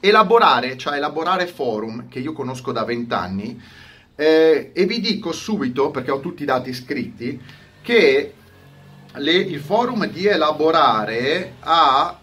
Elaborare, 0.00 0.76
cioè 0.76 0.96
elaborare 0.96 1.46
forum, 1.46 2.08
che 2.08 2.18
io 2.18 2.34
conosco 2.34 2.70
da 2.70 2.84
vent'anni, 2.84 3.58
eh, 4.14 4.70
e 4.74 4.84
vi 4.84 5.00
dico 5.00 5.32
subito, 5.32 5.90
perché 5.90 6.10
ho 6.10 6.20
tutti 6.20 6.42
i 6.42 6.46
dati 6.46 6.74
scritti, 6.74 7.40
che 7.80 8.34
le, 9.18 9.32
il 9.32 9.60
forum 9.60 10.06
di 10.06 10.26
Elaborare 10.26 11.54
ha 11.60 12.20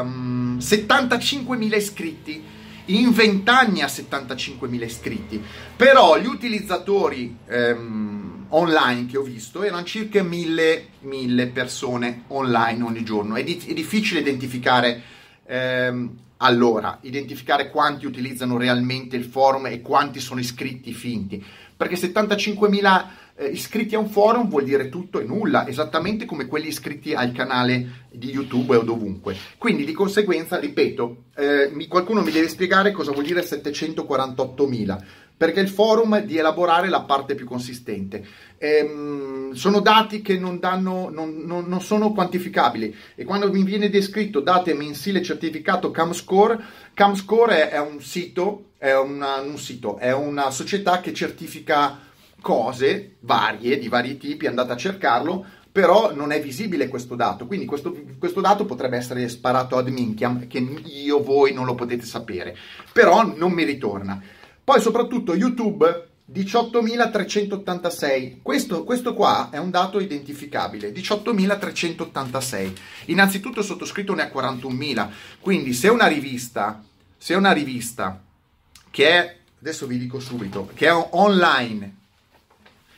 ehm, 0.00 0.58
75.000 0.58 1.76
iscritti, 1.76 2.44
in 2.86 3.12
20 3.12 3.50
anni 3.50 3.82
ha 3.82 3.86
75.000 3.86 4.82
iscritti, 4.82 5.42
però 5.76 6.18
gli 6.18 6.26
utilizzatori 6.26 7.36
ehm, 7.46 8.46
online 8.50 9.06
che 9.06 9.18
ho 9.18 9.22
visto 9.22 9.62
erano 9.62 9.84
circa 9.84 10.22
1.000, 10.22 11.52
persone 11.52 12.24
online 12.28 12.82
ogni 12.82 13.04
giorno, 13.04 13.36
è, 13.36 13.44
di, 13.44 13.62
è 13.66 13.72
difficile 13.74 14.20
identificare 14.20 15.02
ehm, 15.46 16.16
allora, 16.38 16.98
identificare 17.02 17.68
quanti 17.68 18.06
utilizzano 18.06 18.56
realmente 18.58 19.16
il 19.16 19.24
forum 19.24 19.66
e 19.66 19.82
quanti 19.82 20.20
sono 20.20 20.38
iscritti 20.38 20.92
finti, 20.92 21.44
perché 21.76 21.96
75.000 21.96 23.04
eh, 23.38 23.46
iscritti 23.46 23.94
a 23.94 24.00
un 24.00 24.08
forum 24.08 24.48
vuol 24.48 24.64
dire 24.64 24.88
tutto 24.88 25.20
e 25.20 25.24
nulla, 25.24 25.66
esattamente 25.66 26.24
come 26.24 26.46
quelli 26.46 26.66
iscritti 26.68 27.14
al 27.14 27.30
canale 27.32 28.06
di 28.10 28.30
YouTube 28.30 28.74
o 28.76 28.82
dovunque. 28.82 29.36
Quindi 29.56 29.84
di 29.84 29.92
conseguenza, 29.92 30.58
ripeto, 30.58 31.24
eh, 31.36 31.70
mi, 31.72 31.86
qualcuno 31.86 32.22
mi 32.22 32.32
deve 32.32 32.48
spiegare 32.48 32.90
cosa 32.90 33.12
vuol 33.12 33.24
dire 33.24 33.42
748.000 33.42 35.02
perché 35.38 35.60
il 35.60 35.68
forum 35.68 36.20
di 36.22 36.36
elaborare 36.36 36.88
la 36.88 37.02
parte 37.02 37.36
più 37.36 37.46
consistente. 37.46 38.26
Ehm, 38.58 39.52
sono 39.52 39.78
dati 39.78 40.20
che 40.20 40.36
non, 40.36 40.58
danno, 40.58 41.08
non, 41.10 41.44
non, 41.44 41.64
non, 41.68 41.80
sono 41.80 42.12
quantificabili 42.12 42.92
e 43.14 43.24
quando 43.24 43.48
mi 43.48 43.62
viene 43.62 43.88
descritto 43.88 44.40
date 44.40 44.74
mensile 44.74 45.22
certificato 45.22 45.92
CamScore, 45.92 46.58
CamScore 46.92 47.70
è, 47.70 47.74
è 47.74 47.80
un 47.80 48.00
sito, 48.02 48.70
è 48.78 48.92
una, 48.96 49.40
un 49.40 49.56
sito, 49.58 49.96
è 49.98 50.12
una 50.12 50.50
società 50.50 51.00
che 51.00 51.14
certifica 51.14 52.06
cose 52.48 53.16
varie, 53.20 53.78
di 53.78 53.88
vari 53.88 54.16
tipi, 54.16 54.46
andate 54.46 54.72
a 54.72 54.76
cercarlo, 54.76 55.44
però 55.70 56.14
non 56.14 56.32
è 56.32 56.40
visibile 56.40 56.88
questo 56.88 57.14
dato, 57.14 57.46
quindi 57.46 57.66
questo, 57.66 57.94
questo, 58.18 58.40
dato 58.40 58.64
potrebbe 58.64 58.96
essere 58.96 59.28
sparato 59.28 59.76
ad 59.76 59.88
minchiam, 59.88 60.46
che 60.46 60.56
io, 60.56 61.22
voi 61.22 61.52
non 61.52 61.66
lo 61.66 61.74
potete 61.74 62.06
sapere, 62.06 62.56
però 62.90 63.34
non 63.36 63.52
mi 63.52 63.64
ritorna. 63.64 64.18
Poi 64.64 64.80
soprattutto 64.80 65.34
YouTube 65.34 66.06
18.386, 66.32 68.38
questo, 68.40 68.84
questo, 68.84 69.12
qua 69.12 69.50
è 69.50 69.58
un 69.58 69.70
dato 69.70 70.00
identificabile, 70.00 70.90
18.386. 70.90 72.72
Innanzitutto 73.06 73.60
sottoscritto 73.60 74.14
ne 74.14 74.22
ha 74.22 74.32
41.000, 74.34 75.08
quindi 75.40 75.74
se 75.74 75.88
una 75.88 76.06
rivista, 76.06 76.82
se 77.14 77.34
una 77.34 77.52
rivista 77.52 78.22
che 78.88 79.10
è, 79.10 79.36
adesso 79.60 79.86
vi 79.86 79.98
dico 79.98 80.18
subito, 80.18 80.70
che 80.72 80.86
è 80.86 81.08
online, 81.10 81.96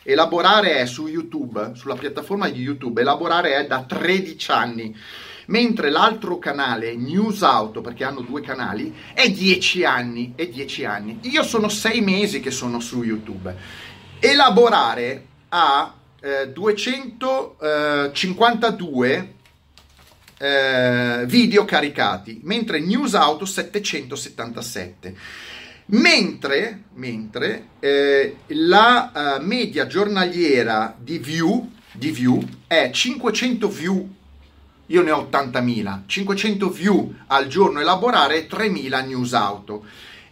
elaborare 0.03 0.77
è 0.77 0.87
su 0.87 1.07
YouTube, 1.07 1.73
sulla 1.75 1.97
piattaforma 1.97 2.49
di 2.49 2.61
YouTube, 2.61 3.01
elaborare 3.01 3.57
è 3.57 3.67
da 3.67 3.83
13 3.83 4.51
anni 4.51 4.97
mentre 5.51 5.91
l'altro 5.91 6.39
canale, 6.39 6.97
News 6.97 7.43
Auto, 7.43 7.81
perché 7.81 8.05
hanno 8.05 8.21
due 8.21 8.41
canali, 8.41 8.95
è 9.13 9.29
10 9.31 9.85
anni, 9.85 10.33
è 10.35 10.49
10 10.49 10.85
anni. 10.85 11.19
Io 11.23 11.43
sono 11.43 11.69
6 11.69 12.01
mesi 12.01 12.41
che 12.41 12.51
sono 12.51 12.81
su 12.81 13.03
YouTube. 13.03 13.55
Elaborare 14.19 15.27
ha 15.49 15.95
eh, 16.21 16.49
252 16.49 19.35
eh, 20.39 21.25
video 21.27 21.65
caricati, 21.65 22.41
mentre 22.45 22.81
News 22.81 23.15
Auto 23.15 23.45
777. 23.45 25.17
Mentre, 25.93 26.85
mentre 26.95 27.69
eh, 27.81 28.37
la 28.49 29.39
uh, 29.41 29.45
media 29.45 29.87
giornaliera 29.87 30.95
di 30.99 31.19
view, 31.19 31.71
di 31.93 32.11
view 32.11 32.41
è 32.67 32.91
500 32.93 33.69
view 33.69 34.09
io 34.91 35.03
ne 35.03 35.11
ho 35.13 35.29
80.000, 35.31 36.01
500 36.07 36.69
view 36.69 37.15
al 37.29 37.47
giorno 37.47 37.81
elaborare 37.81 38.39
e 38.39 38.49
3.000 38.49 39.07
news 39.07 39.35
auto. 39.35 39.85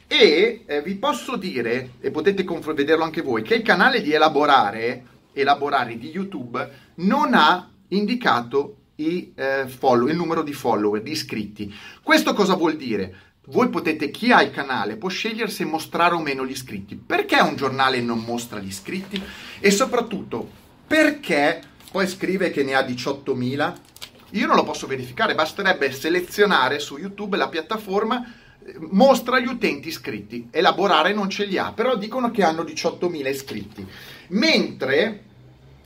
E 0.07 0.65
eh, 0.67 0.83
vi 0.83 0.97
posso 0.97 1.37
dire, 1.37 1.93
e 2.01 2.11
potete 2.11 2.43
conf- 2.43 2.73
vederlo 2.73 3.05
anche 3.05 3.23
voi, 3.23 3.43
che 3.43 3.55
il 3.55 3.63
canale 3.63 4.03
di 4.03 4.13
elaborare, 4.13 5.05
elaborare 5.33 5.97
di 5.97 6.11
YouTube 6.11 6.71
non 6.97 7.35
ha 7.35 7.71
indicato 7.89 8.77
i, 8.97 9.33
eh, 9.35 9.69
follow, 9.69 10.09
il 10.09 10.17
numero 10.17 10.43
di 10.43 10.53
follower, 10.53 11.03
di 11.03 11.13
iscritti. 11.13 11.73
Questo 12.03 12.35
cosa 12.35 12.55
vuol 12.55 12.77
dire? 12.77 13.15
Voi 13.51 13.69
potete, 13.69 14.11
chi 14.11 14.33
ha 14.33 14.43
il 14.43 14.51
canale 14.51 14.97
può 14.97 15.09
scegliere 15.09 15.51
se 15.51 15.65
mostrare 15.65 16.15
o 16.15 16.21
meno 16.21 16.45
gli 16.47 16.51
iscritti. 16.51 16.97
Perché 16.97 17.41
un 17.41 17.57
giornale 17.57 18.01
non 18.01 18.21
mostra 18.21 18.61
gli 18.61 18.69
iscritti? 18.69 19.23
E 19.59 19.71
soprattutto, 19.71 20.49
perché 20.87 21.61
poi 21.91 22.07
scrive 22.07 22.51
che 22.51 22.63
ne 22.63 22.75
ha 22.75 22.81
18.000 22.81 23.75
io 24.33 24.47
non 24.47 24.57
lo 24.57 24.65
posso 24.65 24.87
verificare, 24.87 25.35
basterebbe 25.35 25.91
selezionare 25.91 26.79
su 26.81 26.99
YouTube 26.99 27.39
la 27.39 27.49
piattaforma 27.49 28.23
mostra 28.91 29.39
gli 29.39 29.47
utenti 29.47 29.89
iscritti. 29.89 30.49
Elaborare 30.51 31.15
non 31.15 31.31
ce 31.31 31.45
li 31.45 31.57
ha, 31.57 31.73
però 31.73 31.97
dicono 31.97 32.31
che 32.31 32.43
hanno 32.43 32.63
18.000 32.63 33.29
iscritti. 33.29 33.87
Mentre 34.29 35.25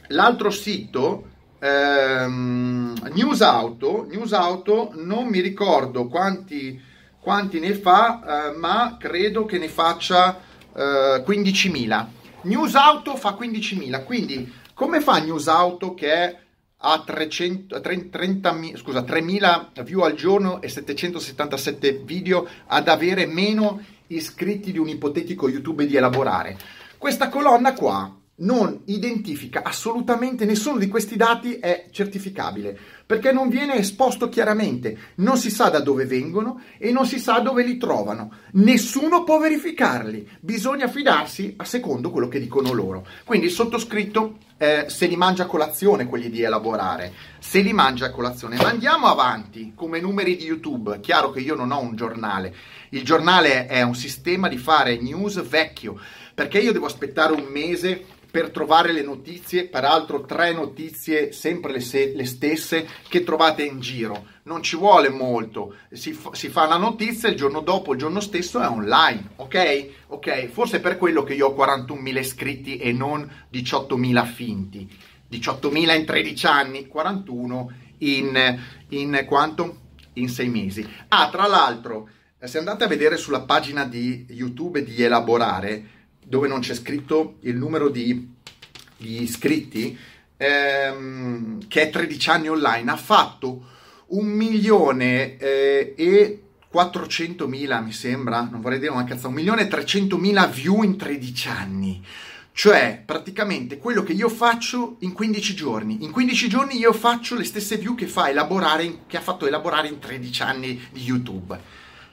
l'altro 0.08 0.50
sito, 0.50 1.28
ehm, 1.60 3.10
News 3.14 3.40
Auto, 3.42 4.06
News 4.10 4.32
Auto, 4.32 4.90
non 4.94 5.28
mi 5.28 5.40
ricordo 5.40 6.08
quanti, 6.08 6.80
quanti 7.22 7.60
ne 7.60 7.74
fa, 7.74 8.50
eh, 8.50 8.56
ma 8.56 8.96
credo 8.98 9.44
che 9.44 9.56
ne 9.56 9.68
faccia 9.68 10.40
eh, 10.74 11.22
15.000. 11.24 12.06
News 12.42 12.74
Auto 12.74 13.14
fa 13.14 13.36
15.000, 13.38 14.02
quindi 14.02 14.52
come 14.74 15.00
fa 15.00 15.18
News 15.18 15.46
Auto 15.46 15.94
che 15.94 16.12
è 16.12 16.36
a 16.78 17.02
300, 17.06 17.80
30, 17.80 18.56
scusa, 18.74 19.02
3.000 19.02 19.84
view 19.84 20.00
al 20.00 20.14
giorno 20.14 20.60
e 20.60 20.68
777 20.68 22.02
video 22.04 22.44
ad 22.66 22.88
avere 22.88 23.26
meno 23.26 23.80
iscritti 24.08 24.72
di 24.72 24.78
un 24.78 24.88
ipotetico 24.88 25.48
YouTube 25.48 25.86
di 25.86 25.94
elaborare. 25.94 26.58
Questa 26.98 27.28
colonna 27.28 27.72
qua 27.72 28.12
non 28.34 28.82
identifica 28.86 29.62
assolutamente 29.62 30.44
nessuno 30.44 30.78
di 30.78 30.88
questi 30.88 31.16
dati 31.16 31.58
è 31.58 31.86
certificabile 31.92 32.76
perché 33.12 33.30
non 33.30 33.50
viene 33.50 33.74
esposto 33.74 34.30
chiaramente, 34.30 34.96
non 35.16 35.36
si 35.36 35.50
sa 35.50 35.68
da 35.68 35.80
dove 35.80 36.06
vengono 36.06 36.62
e 36.78 36.92
non 36.92 37.04
si 37.04 37.18
sa 37.18 37.40
dove 37.40 37.62
li 37.62 37.76
trovano. 37.76 38.32
Nessuno 38.52 39.22
può 39.22 39.38
verificarli, 39.38 40.26
bisogna 40.40 40.88
fidarsi 40.88 41.52
a 41.58 41.64
secondo 41.66 42.10
quello 42.10 42.28
che 42.28 42.40
dicono 42.40 42.72
loro. 42.72 43.06
Quindi 43.24 43.48
il 43.48 43.52
sottoscritto 43.52 44.38
eh, 44.56 44.86
se 44.88 45.08
li 45.08 45.16
mangia 45.16 45.42
a 45.42 45.46
colazione 45.46 46.06
quelli 46.06 46.30
di 46.30 46.40
elaborare, 46.40 47.12
se 47.38 47.60
li 47.60 47.74
mangia 47.74 48.06
a 48.06 48.10
colazione. 48.12 48.56
Ma 48.56 48.68
andiamo 48.68 49.08
avanti 49.08 49.72
come 49.74 50.00
numeri 50.00 50.34
di 50.34 50.44
YouTube. 50.44 50.98
Chiaro 51.00 51.32
che 51.32 51.40
io 51.40 51.54
non 51.54 51.70
ho 51.70 51.80
un 51.80 51.94
giornale, 51.94 52.54
il 52.92 53.04
giornale 53.04 53.66
è 53.66 53.82
un 53.82 53.94
sistema 53.94 54.48
di 54.48 54.56
fare 54.56 54.96
news 54.96 55.46
vecchio 55.46 56.00
perché 56.32 56.60
io 56.60 56.72
devo 56.72 56.86
aspettare 56.86 57.34
un 57.34 57.44
mese 57.44 58.06
per 58.32 58.50
trovare 58.50 58.92
le 58.92 59.02
notizie, 59.02 59.66
peraltro 59.68 60.24
tre 60.24 60.54
notizie 60.54 61.32
sempre 61.32 61.70
le, 61.70 61.80
se- 61.80 62.14
le, 62.16 62.24
stesse 62.24 62.88
che 63.06 63.22
trovate 63.22 63.62
in 63.62 63.78
giro. 63.78 64.24
Non 64.44 64.62
ci 64.62 64.74
vuole 64.74 65.10
molto, 65.10 65.76
si, 65.92 66.14
f- 66.14 66.32
si, 66.32 66.48
fa 66.48 66.66
la 66.66 66.78
notizia, 66.78 67.28
il 67.28 67.36
giorno 67.36 67.60
dopo, 67.60 67.92
il 67.92 67.98
giorno 67.98 68.20
stesso 68.20 68.58
è 68.58 68.66
online, 68.66 69.32
ok? 69.36 69.88
Ok, 70.06 70.46
forse 70.48 70.78
è 70.78 70.80
per 70.80 70.96
quello 70.96 71.22
che 71.24 71.34
io 71.34 71.48
ho 71.48 71.54
41.000 71.54 72.18
iscritti 72.18 72.78
e 72.78 72.90
non 72.92 73.30
18.000 73.52 74.26
finti. 74.32 74.88
18.000 75.30 75.98
in 75.98 76.04
13 76.06 76.46
anni, 76.46 76.86
41 76.86 77.72
in, 77.98 78.58
in 78.88 79.24
quanto? 79.26 79.80
In 80.14 80.30
6 80.30 80.48
mesi. 80.48 80.88
Ah, 81.08 81.28
tra 81.28 81.46
l'altro, 81.46 82.08
se 82.42 82.56
andate 82.56 82.84
a 82.84 82.88
vedere 82.88 83.18
sulla 83.18 83.42
pagina 83.42 83.84
di 83.84 84.24
YouTube 84.30 84.82
di 84.82 85.02
Elaborare, 85.02 86.00
dove 86.32 86.48
non 86.48 86.60
c'è 86.60 86.72
scritto 86.72 87.34
il 87.40 87.56
numero 87.56 87.90
di, 87.90 88.26
di 88.96 89.22
iscritti, 89.22 89.94
ehm, 90.38 91.68
che 91.68 91.82
è 91.82 91.90
13 91.90 92.30
anni 92.30 92.48
online, 92.48 92.90
ha 92.90 92.96
fatto 92.96 93.66
un 94.06 94.28
milione 94.28 95.36
eh, 95.36 95.92
e 95.94 96.42
400 96.70 97.46
mila, 97.46 97.80
mi 97.80 97.92
sembra, 97.92 98.48
non 98.50 98.62
vorrei 98.62 98.78
dire 98.78 98.92
una 98.92 99.04
cazzata, 99.04 99.28
un 99.28 99.34
milione 99.34 99.62
e 99.64 99.68
300 99.68 100.16
mila 100.16 100.46
view 100.46 100.82
in 100.82 100.96
13 100.96 101.48
anni. 101.48 102.02
Cioè, 102.54 103.02
praticamente 103.04 103.76
quello 103.76 104.02
che 104.02 104.14
io 104.14 104.30
faccio 104.30 104.96
in 105.00 105.12
15 105.12 105.54
giorni. 105.54 106.02
In 106.02 106.10
15 106.10 106.48
giorni 106.48 106.78
io 106.78 106.94
faccio 106.94 107.34
le 107.34 107.44
stesse 107.44 107.76
view 107.76 107.94
che, 107.94 108.06
fa 108.06 108.32
che 109.06 109.16
ha 109.18 109.20
fatto 109.20 109.46
elaborare 109.46 109.88
in 109.88 109.98
13 109.98 110.42
anni 110.42 110.80
di 110.92 111.02
YouTube. 111.02 111.60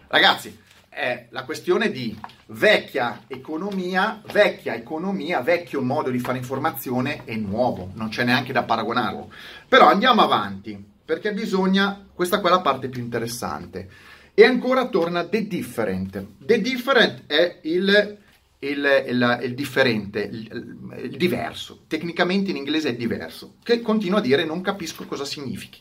Ragazzi, 0.09 0.67
è 0.99 1.27
la 1.29 1.45
questione 1.45 1.91
di 1.91 2.13
vecchia 2.47 3.23
economia, 3.27 4.21
vecchia 4.33 4.75
economia, 4.75 5.39
vecchio 5.39 5.81
modo 5.81 6.09
di 6.09 6.19
fare 6.19 6.39
informazione 6.39 7.21
e 7.23 7.37
nuovo, 7.37 7.91
non 7.93 8.09
c'è 8.09 8.25
neanche 8.25 8.51
da 8.51 8.63
paragonarlo. 8.63 9.31
Però 9.69 9.87
andiamo 9.87 10.21
avanti, 10.21 10.77
perché 11.05 11.31
bisogna, 11.31 12.05
questa 12.13 12.41
qua 12.41 12.49
è 12.49 12.51
la 12.51 12.59
parte 12.59 12.89
più 12.89 13.01
interessante. 13.01 13.89
E 14.33 14.43
ancora 14.43 14.89
torna 14.89 15.23
The 15.23 15.47
Different. 15.47 16.25
The 16.37 16.59
Different 16.59 17.23
è 17.27 17.59
il, 17.63 18.17
il, 18.59 19.03
il, 19.07 19.39
il 19.43 19.55
differente, 19.55 20.19
il, 20.19 21.15
diverso. 21.15 21.83
Tecnicamente 21.87 22.51
in 22.51 22.57
inglese 22.57 22.89
è 22.89 22.95
diverso, 22.95 23.55
che 23.63 23.79
continuo 23.79 24.17
a 24.17 24.21
dire 24.21 24.43
non 24.43 24.59
capisco 24.59 25.05
cosa 25.05 25.23
significhi. 25.23 25.79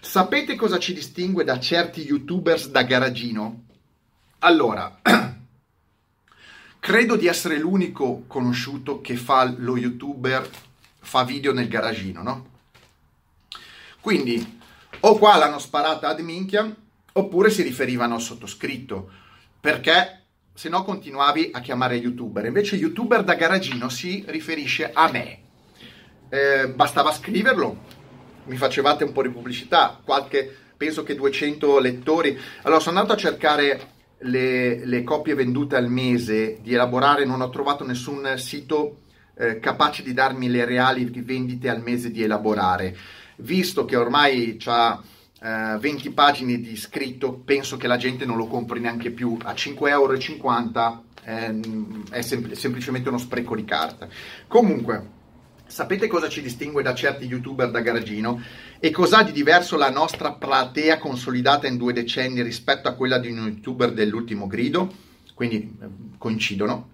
Sapete 0.00 0.56
cosa 0.56 0.78
ci 0.78 0.92
distingue 0.92 1.44
da 1.44 1.60
certi 1.60 2.02
youtubers 2.02 2.68
da 2.70 2.82
garagino? 2.82 3.66
Allora, 4.42 5.00
credo 6.80 7.16
di 7.16 7.26
essere 7.26 7.58
l'unico 7.58 8.24
conosciuto 8.26 9.02
che 9.02 9.14
fa 9.16 9.44
lo 9.44 9.76
youtuber, 9.76 10.48
fa 10.98 11.24
video 11.24 11.52
nel 11.52 11.68
garagino, 11.68 12.22
no? 12.22 12.46
Quindi, 14.00 14.58
o 15.00 15.18
qua 15.18 15.36
l'hanno 15.36 15.58
sparata 15.58 16.08
ad 16.08 16.20
minchia, 16.20 16.74
oppure 17.12 17.50
si 17.50 17.60
riferivano 17.60 18.14
al 18.14 18.22
sottoscritto, 18.22 19.10
perché 19.60 20.22
se 20.54 20.70
no 20.70 20.84
continuavi 20.84 21.50
a 21.52 21.60
chiamare 21.60 21.96
youtuber. 21.96 22.46
Invece 22.46 22.76
youtuber 22.76 23.22
da 23.22 23.34
garagino 23.34 23.90
si 23.90 24.24
riferisce 24.28 24.90
a 24.90 25.10
me. 25.10 25.38
Eh, 26.30 26.66
bastava 26.68 27.12
scriverlo, 27.12 27.78
mi 28.44 28.56
facevate 28.56 29.04
un 29.04 29.12
po' 29.12 29.20
di 29.20 29.28
pubblicità, 29.28 30.00
qualche, 30.02 30.50
penso 30.78 31.02
che 31.02 31.14
200 31.14 31.78
lettori. 31.78 32.40
Allora 32.62 32.80
sono 32.80 33.00
andato 33.00 33.18
a 33.18 33.20
cercare 33.22 33.98
le, 34.22 34.84
le 34.84 35.02
copie 35.02 35.34
vendute 35.34 35.76
al 35.76 35.90
mese 35.90 36.58
di 36.62 36.74
elaborare, 36.74 37.24
non 37.24 37.40
ho 37.40 37.50
trovato 37.50 37.84
nessun 37.84 38.34
sito 38.36 39.00
eh, 39.36 39.58
capace 39.58 40.02
di 40.02 40.12
darmi 40.12 40.50
le 40.50 40.64
reali 40.64 41.04
vendite 41.22 41.68
al 41.68 41.82
mese 41.82 42.10
di 42.10 42.22
elaborare. 42.22 42.96
Visto 43.36 43.84
che 43.84 43.96
ormai 43.96 44.56
c'ha 44.58 45.02
20 45.40 46.08
eh, 46.08 46.10
pagine 46.10 46.60
di 46.60 46.76
scritto, 46.76 47.32
penso 47.32 47.78
che 47.78 47.86
la 47.86 47.96
gente 47.96 48.26
non 48.26 48.36
lo 48.36 48.46
compri 48.46 48.80
neanche 48.80 49.10
più 49.10 49.38
a 49.42 49.52
5,50 49.52 49.88
euro. 49.88 51.04
Ehm, 51.24 52.04
è 52.10 52.20
sem- 52.20 52.52
semplicemente 52.52 53.08
uno 53.08 53.18
spreco 53.18 53.54
di 53.54 53.64
carta. 53.64 54.08
Comunque, 54.46 55.18
sapete 55.70 56.08
cosa 56.08 56.28
ci 56.28 56.42
distingue 56.42 56.82
da 56.82 56.94
certi 56.94 57.26
youtuber 57.26 57.70
da 57.70 57.80
garagino? 57.80 58.42
E 58.80 58.90
cos'ha 58.90 59.22
di 59.22 59.30
diverso 59.30 59.76
la 59.76 59.90
nostra 59.90 60.32
platea 60.32 60.98
consolidata 60.98 61.68
in 61.68 61.76
due 61.76 61.92
decenni 61.92 62.42
rispetto 62.42 62.88
a 62.88 62.94
quella 62.94 63.18
di 63.18 63.30
un 63.30 63.46
youtuber 63.46 63.92
dell'ultimo 63.92 64.48
grido? 64.48 64.92
Quindi 65.32 65.76
eh, 65.80 65.86
coincidono. 66.18 66.88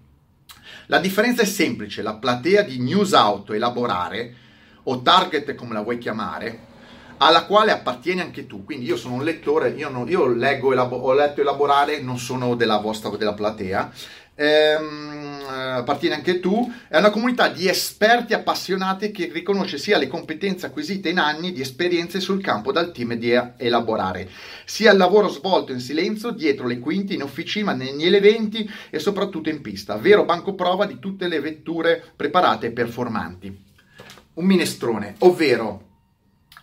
La 0.87 0.99
differenza 0.99 1.41
è 1.41 1.45
semplice, 1.45 2.01
la 2.01 2.15
platea 2.15 2.61
di 2.61 2.79
news 2.79 3.13
auto 3.13 3.53
elaborare 3.53 4.35
o 4.83 5.01
target 5.01 5.55
come 5.55 5.73
la 5.73 5.81
vuoi 5.81 5.97
chiamare 5.97 6.65
alla 7.17 7.45
quale 7.45 7.71
appartieni 7.71 8.21
anche 8.21 8.45
tu. 8.45 8.63
Quindi 8.63 8.85
io 8.85 8.95
sono 8.95 9.15
un 9.15 9.23
lettore, 9.23 9.69
io, 9.69 9.89
non, 9.89 10.07
io 10.07 10.27
leggo, 10.27 10.71
elabo- 10.71 10.97
ho 10.97 11.13
letto 11.13 11.41
elaborare, 11.41 11.99
non 11.99 12.19
sono 12.19 12.55
della 12.55 12.77
vostra, 12.77 13.09
della 13.09 13.33
platea. 13.33 13.91
Ehm, 14.39 15.43
appartieni 15.47 16.13
anche 16.13 16.39
tu, 16.39 16.71
è 16.87 16.97
una 16.97 17.09
comunità 17.09 17.47
di 17.47 17.67
esperti 17.67 18.35
appassionati 18.35 19.09
che 19.09 19.31
riconosce 19.33 19.79
sia 19.79 19.97
le 19.97 20.07
competenze 20.07 20.67
acquisite 20.67 21.09
in 21.09 21.17
anni 21.17 21.51
di 21.51 21.61
esperienze 21.61 22.19
sul 22.19 22.41
campo 22.41 22.71
dal 22.71 22.91
team 22.91 23.15
di 23.15 23.31
elaborare, 23.57 24.29
sia 24.65 24.91
il 24.91 24.97
lavoro 24.97 25.27
svolto 25.29 25.71
in 25.71 25.79
silenzio 25.79 26.29
dietro 26.31 26.67
le 26.67 26.77
quinte, 26.77 27.15
in 27.15 27.23
officina, 27.23 27.73
negli 27.73 28.13
eventi 28.13 28.69
e 28.91 28.99
soprattutto 28.99 29.49
in 29.49 29.61
pista, 29.61 29.97
vero 29.97 30.23
banco 30.23 30.53
prova 30.53 30.85
di 30.85 30.99
tutte 30.99 31.27
le 31.27 31.39
vetture 31.39 32.03
preparate 32.15 32.67
e 32.67 32.71
performanti. 32.71 33.65
Un 34.33 34.45
minestrone, 34.45 35.15
ovvero 35.19 35.85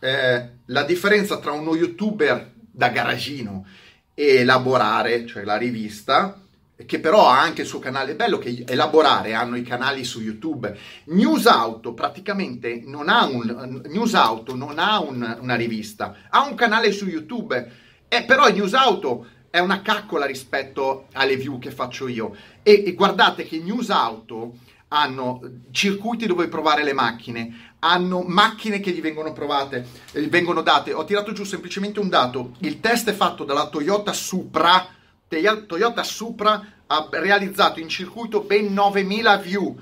eh, 0.00 0.48
la 0.66 0.82
differenza 0.84 1.38
tra 1.38 1.50
uno 1.50 1.74
youtuber 1.74 2.52
da 2.70 2.88
garagino 2.88 3.66
e 4.14 4.36
elaborare, 4.36 5.26
cioè 5.26 5.42
la 5.42 5.56
rivista, 5.56 6.38
che 6.86 6.98
però 6.98 7.28
ha 7.28 7.40
anche 7.40 7.62
il 7.62 7.68
suo 7.68 7.78
canale, 7.78 8.12
è 8.12 8.16
bello 8.16 8.38
che 8.38 8.64
elaborare 8.66 9.34
hanno 9.34 9.56
i 9.56 9.62
canali 9.62 10.02
su 10.04 10.20
YouTube. 10.20 10.76
News 11.04 11.46
Auto 11.46 11.94
praticamente 11.94 12.82
non 12.84 13.08
ha 13.08 13.24
un 13.26 13.82
News 13.86 14.14
Auto 14.14 14.56
non 14.56 14.78
ha 14.78 15.00
un, 15.00 15.38
una 15.40 15.54
rivista, 15.54 16.16
ha 16.28 16.46
un 16.46 16.54
canale 16.54 16.90
su 16.90 17.06
YouTube, 17.06 17.70
e 18.08 18.24
però 18.24 18.48
News 18.48 18.74
Auto 18.74 19.26
è 19.50 19.60
una 19.60 19.82
caccola 19.82 20.26
rispetto 20.26 21.06
alle 21.12 21.36
view 21.36 21.60
che 21.60 21.70
faccio 21.70 22.08
io. 22.08 22.34
E, 22.62 22.82
e 22.84 22.92
guardate 22.94 23.44
che 23.44 23.58
News 23.58 23.90
Auto 23.90 24.54
hanno 24.88 25.40
circuiti 25.70 26.26
dove 26.26 26.48
provare 26.48 26.82
le 26.82 26.92
macchine, 26.92 27.72
hanno 27.78 28.22
macchine 28.22 28.80
che 28.80 28.90
gli 28.90 29.00
vengono 29.00 29.32
provate, 29.32 29.86
gli 30.12 30.26
vengono 30.26 30.60
date. 30.62 30.92
Ho 30.92 31.04
tirato 31.04 31.32
giù 31.32 31.44
semplicemente 31.44 32.00
un 32.00 32.08
dato. 32.08 32.54
Il 32.58 32.80
test 32.80 33.08
è 33.10 33.12
fatto 33.12 33.44
dalla 33.44 33.68
Toyota 33.68 34.12
Supra. 34.12 34.88
Toyota 35.28 36.02
Supra 36.04 36.73
ha 36.86 37.08
realizzato 37.10 37.80
in 37.80 37.88
circuito 37.88 38.40
ben 38.40 38.72
9000 38.72 39.36
view. 39.38 39.78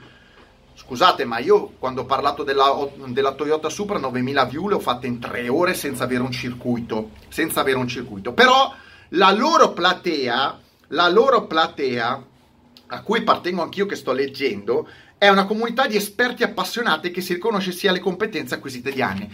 Scusate, 0.75 1.25
ma 1.25 1.39
io 1.39 1.75
quando 1.79 2.03
ho 2.03 2.05
parlato 2.07 2.43
della, 2.43 2.89
della, 3.07 3.33
Toyota 3.33 3.69
Supra 3.69 3.99
9000 3.99 4.45
view 4.47 4.69
le 4.69 4.75
ho 4.75 4.81
fatte 4.81 5.07
in 5.07 5.19
tre 5.19 5.49
ore 5.49 5.75
senza 5.75 6.05
avere 6.05 6.23
un 6.23 6.33
circuito. 6.33 7.11
Senza 7.29 7.61
avere 7.61 7.79
un 7.79 7.89
circuito. 7.89 8.33
Però 8.33 8.75
la 9.11 9.33
loro 9.33 9.73
platea, 9.73 10.61
la 10.89 11.09
loro 11.09 11.47
platea 11.47 12.27
a 12.87 13.03
cui 13.03 13.21
appartengo 13.21 13.63
anch'io 13.63 13.87
che 13.87 13.97
sto 13.97 14.13
leggendo, 14.13 14.89
è 15.17 15.29
una 15.29 15.47
comunità 15.47 15.87
di 15.87 15.97
esperti 15.97 16.43
appassionati 16.43 17.11
che 17.11 17.21
si 17.21 17.33
riconosce 17.33 17.73
sia 17.73 17.93
le 17.93 18.01
competenze 18.01 18.55
acquisite 18.55 18.91
di 18.93 19.01
anni. 19.01 19.33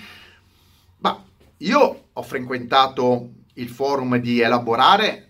Ma 0.99 1.25
io 1.59 2.05
ho 2.13 2.23
frequentato 2.23 3.31
il 3.55 3.69
forum 3.69 4.19
di 4.19 4.41
Elaborare, 4.41 5.28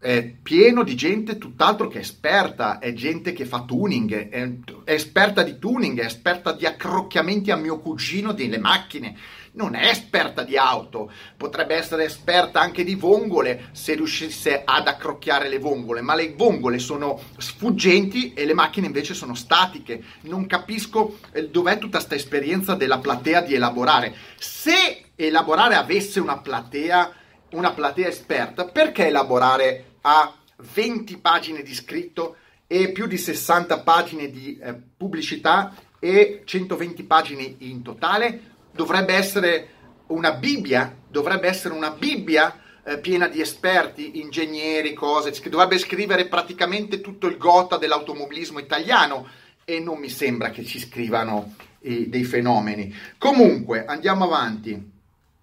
è 0.00 0.22
pieno 0.42 0.82
di 0.82 0.94
gente 0.94 1.36
tutt'altro 1.36 1.86
che 1.86 1.98
esperta, 1.98 2.78
è 2.78 2.94
gente 2.94 3.34
che 3.34 3.44
fa 3.44 3.64
tuning, 3.64 4.30
è, 4.30 4.50
è 4.84 4.92
esperta 4.92 5.42
di 5.42 5.58
tuning, 5.58 6.00
è 6.00 6.06
esperta 6.06 6.52
di 6.52 6.64
accrocchiamenti 6.64 7.50
a 7.50 7.56
mio 7.56 7.80
cugino 7.80 8.32
delle 8.32 8.56
macchine, 8.56 9.14
non 9.52 9.74
è 9.74 9.88
esperta 9.88 10.42
di 10.42 10.56
auto, 10.56 11.12
potrebbe 11.36 11.74
essere 11.74 12.04
esperta 12.04 12.60
anche 12.60 12.82
di 12.82 12.94
vongole 12.94 13.68
se 13.72 13.94
riuscisse 13.94 14.62
ad 14.64 14.88
accrocchiare 14.88 15.50
le 15.50 15.58
vongole, 15.58 16.00
ma 16.00 16.14
le 16.14 16.32
vongole 16.34 16.78
sono 16.78 17.20
sfuggenti 17.36 18.32
e 18.32 18.46
le 18.46 18.54
macchine 18.54 18.86
invece 18.86 19.12
sono 19.12 19.34
statiche. 19.34 20.02
Non 20.22 20.46
capisco 20.46 21.18
eh, 21.32 21.50
dov'è 21.50 21.76
tutta 21.76 21.98
questa 21.98 22.14
esperienza 22.14 22.74
della 22.74 23.00
platea 23.00 23.42
di 23.42 23.54
elaborare. 23.54 24.14
Se 24.38 25.10
elaborare 25.14 25.74
avesse 25.74 26.20
una 26.20 26.38
platea, 26.38 27.12
una 27.50 27.72
platea 27.72 28.08
esperta, 28.08 28.64
perché 28.64 29.08
elaborare 29.08 29.88
a 30.02 30.34
20 30.56 31.18
pagine 31.18 31.62
di 31.62 31.74
scritto 31.74 32.36
e 32.66 32.92
più 32.92 33.06
di 33.06 33.18
60 33.18 33.80
pagine 33.80 34.30
di 34.30 34.58
eh, 34.58 34.74
pubblicità 34.96 35.74
e 35.98 36.42
120 36.44 37.02
pagine 37.04 37.54
in 37.58 37.82
totale? 37.82 38.50
dovrebbe 38.72 39.14
essere 39.14 39.68
una 40.08 40.32
Bibbia, 40.32 40.96
dovrebbe 41.08 41.48
essere 41.48 41.74
una 41.74 41.90
Bibbia 41.90 42.58
eh, 42.82 42.98
piena 42.98 43.28
di 43.28 43.40
esperti, 43.40 44.20
ingegneri, 44.20 44.94
cose, 44.94 45.30
che 45.30 45.50
dovrebbe 45.50 45.78
scrivere 45.78 46.26
praticamente 46.26 47.00
tutto 47.00 47.26
il 47.26 47.36
gota 47.36 47.76
dell'automobilismo 47.76 48.58
italiano 48.58 49.28
e 49.64 49.78
non 49.80 49.98
mi 49.98 50.08
sembra 50.08 50.50
che 50.50 50.64
ci 50.64 50.78
scrivano 50.78 51.54
eh, 51.80 52.08
dei 52.08 52.24
fenomeni. 52.24 52.94
Comunque, 53.18 53.84
andiamo 53.84 54.24
avanti. 54.24 54.98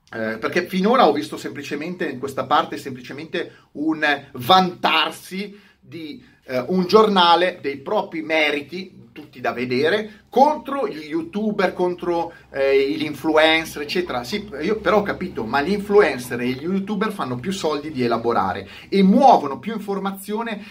Eh, 0.10 0.38
perché 0.38 0.68
finora 0.68 1.08
ho 1.08 1.12
visto 1.12 1.36
semplicemente 1.36 2.08
in 2.08 2.18
questa 2.18 2.46
parte 2.46 2.78
semplicemente 2.78 3.52
un 3.74 4.06
vantarsi 4.32 5.60
di 5.80 6.24
eh, 6.46 6.64
un 6.68 6.86
giornale 6.86 7.60
dei 7.62 7.78
propri 7.78 8.22
meriti, 8.22 9.06
tutti 9.12 9.42
da 9.42 9.52
vedere, 9.52 10.26
contro 10.30 10.88
gli 10.88 11.08
youtuber, 11.08 11.74
contro 11.74 12.32
eh, 12.52 12.94
gli 12.96 13.04
influencer, 13.04 13.82
eccetera. 13.82 14.24
Sì, 14.24 14.50
io 14.62 14.78
però 14.80 15.00
ho 15.00 15.02
capito, 15.02 15.44
ma 15.44 15.62
gli 15.62 15.72
influencer 15.72 16.40
e 16.40 16.50
gli 16.52 16.64
youtuber 16.64 17.12
fanno 17.12 17.38
più 17.38 17.52
soldi 17.52 17.92
di 17.92 18.04
elaborare 18.04 18.68
e 18.88 19.04
muovono 19.04 19.60
più 19.60 19.74
informazione. 19.74 20.64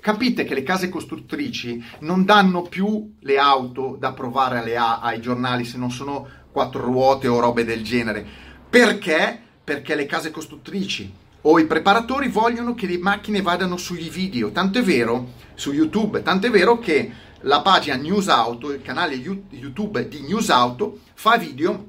Capite 0.00 0.44
che 0.44 0.54
le 0.54 0.62
case 0.62 0.88
costruttrici 0.88 1.84
non 2.00 2.24
danno 2.24 2.62
più 2.62 3.16
le 3.20 3.38
auto 3.38 3.96
da 3.98 4.12
provare 4.12 4.58
alle 4.58 4.76
ai 4.76 5.20
giornali 5.20 5.64
se 5.64 5.78
non 5.78 5.90
sono 5.90 6.26
quattro 6.50 6.82
ruote 6.82 7.28
o 7.28 7.38
robe 7.38 7.64
del 7.64 7.84
genere. 7.84 8.48
Perché? 8.70 9.36
Perché 9.64 9.96
le 9.96 10.06
case 10.06 10.30
costruttrici 10.30 11.12
o 11.40 11.58
i 11.58 11.66
preparatori 11.66 12.28
vogliono 12.28 12.76
che 12.76 12.86
le 12.86 12.98
macchine 12.98 13.42
vadano 13.42 13.76
sui 13.76 14.08
video. 14.08 14.52
Tanto 14.52 14.78
è 14.78 14.82
vero, 14.82 15.32
su 15.54 15.72
YouTube, 15.72 16.22
tanto 16.22 16.46
è 16.46 16.50
vero 16.50 16.78
che 16.78 17.10
la 17.40 17.62
pagina 17.62 17.96
News 17.96 18.28
Auto, 18.28 18.72
il 18.72 18.80
canale 18.80 19.16
YouTube 19.16 20.06
di 20.08 20.20
News 20.20 20.50
Auto, 20.50 21.00
fa 21.14 21.36
video 21.36 21.88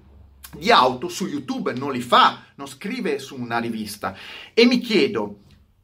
di 0.58 0.72
auto 0.72 1.08
su 1.08 1.28
YouTube, 1.28 1.72
non 1.74 1.92
li 1.92 2.02
fa, 2.02 2.46
non 2.56 2.66
scrive 2.66 3.20
su 3.20 3.40
una 3.40 3.60
rivista. 3.60 4.16
E 4.52 4.66
mi 4.66 4.80
chiedo, 4.80 5.42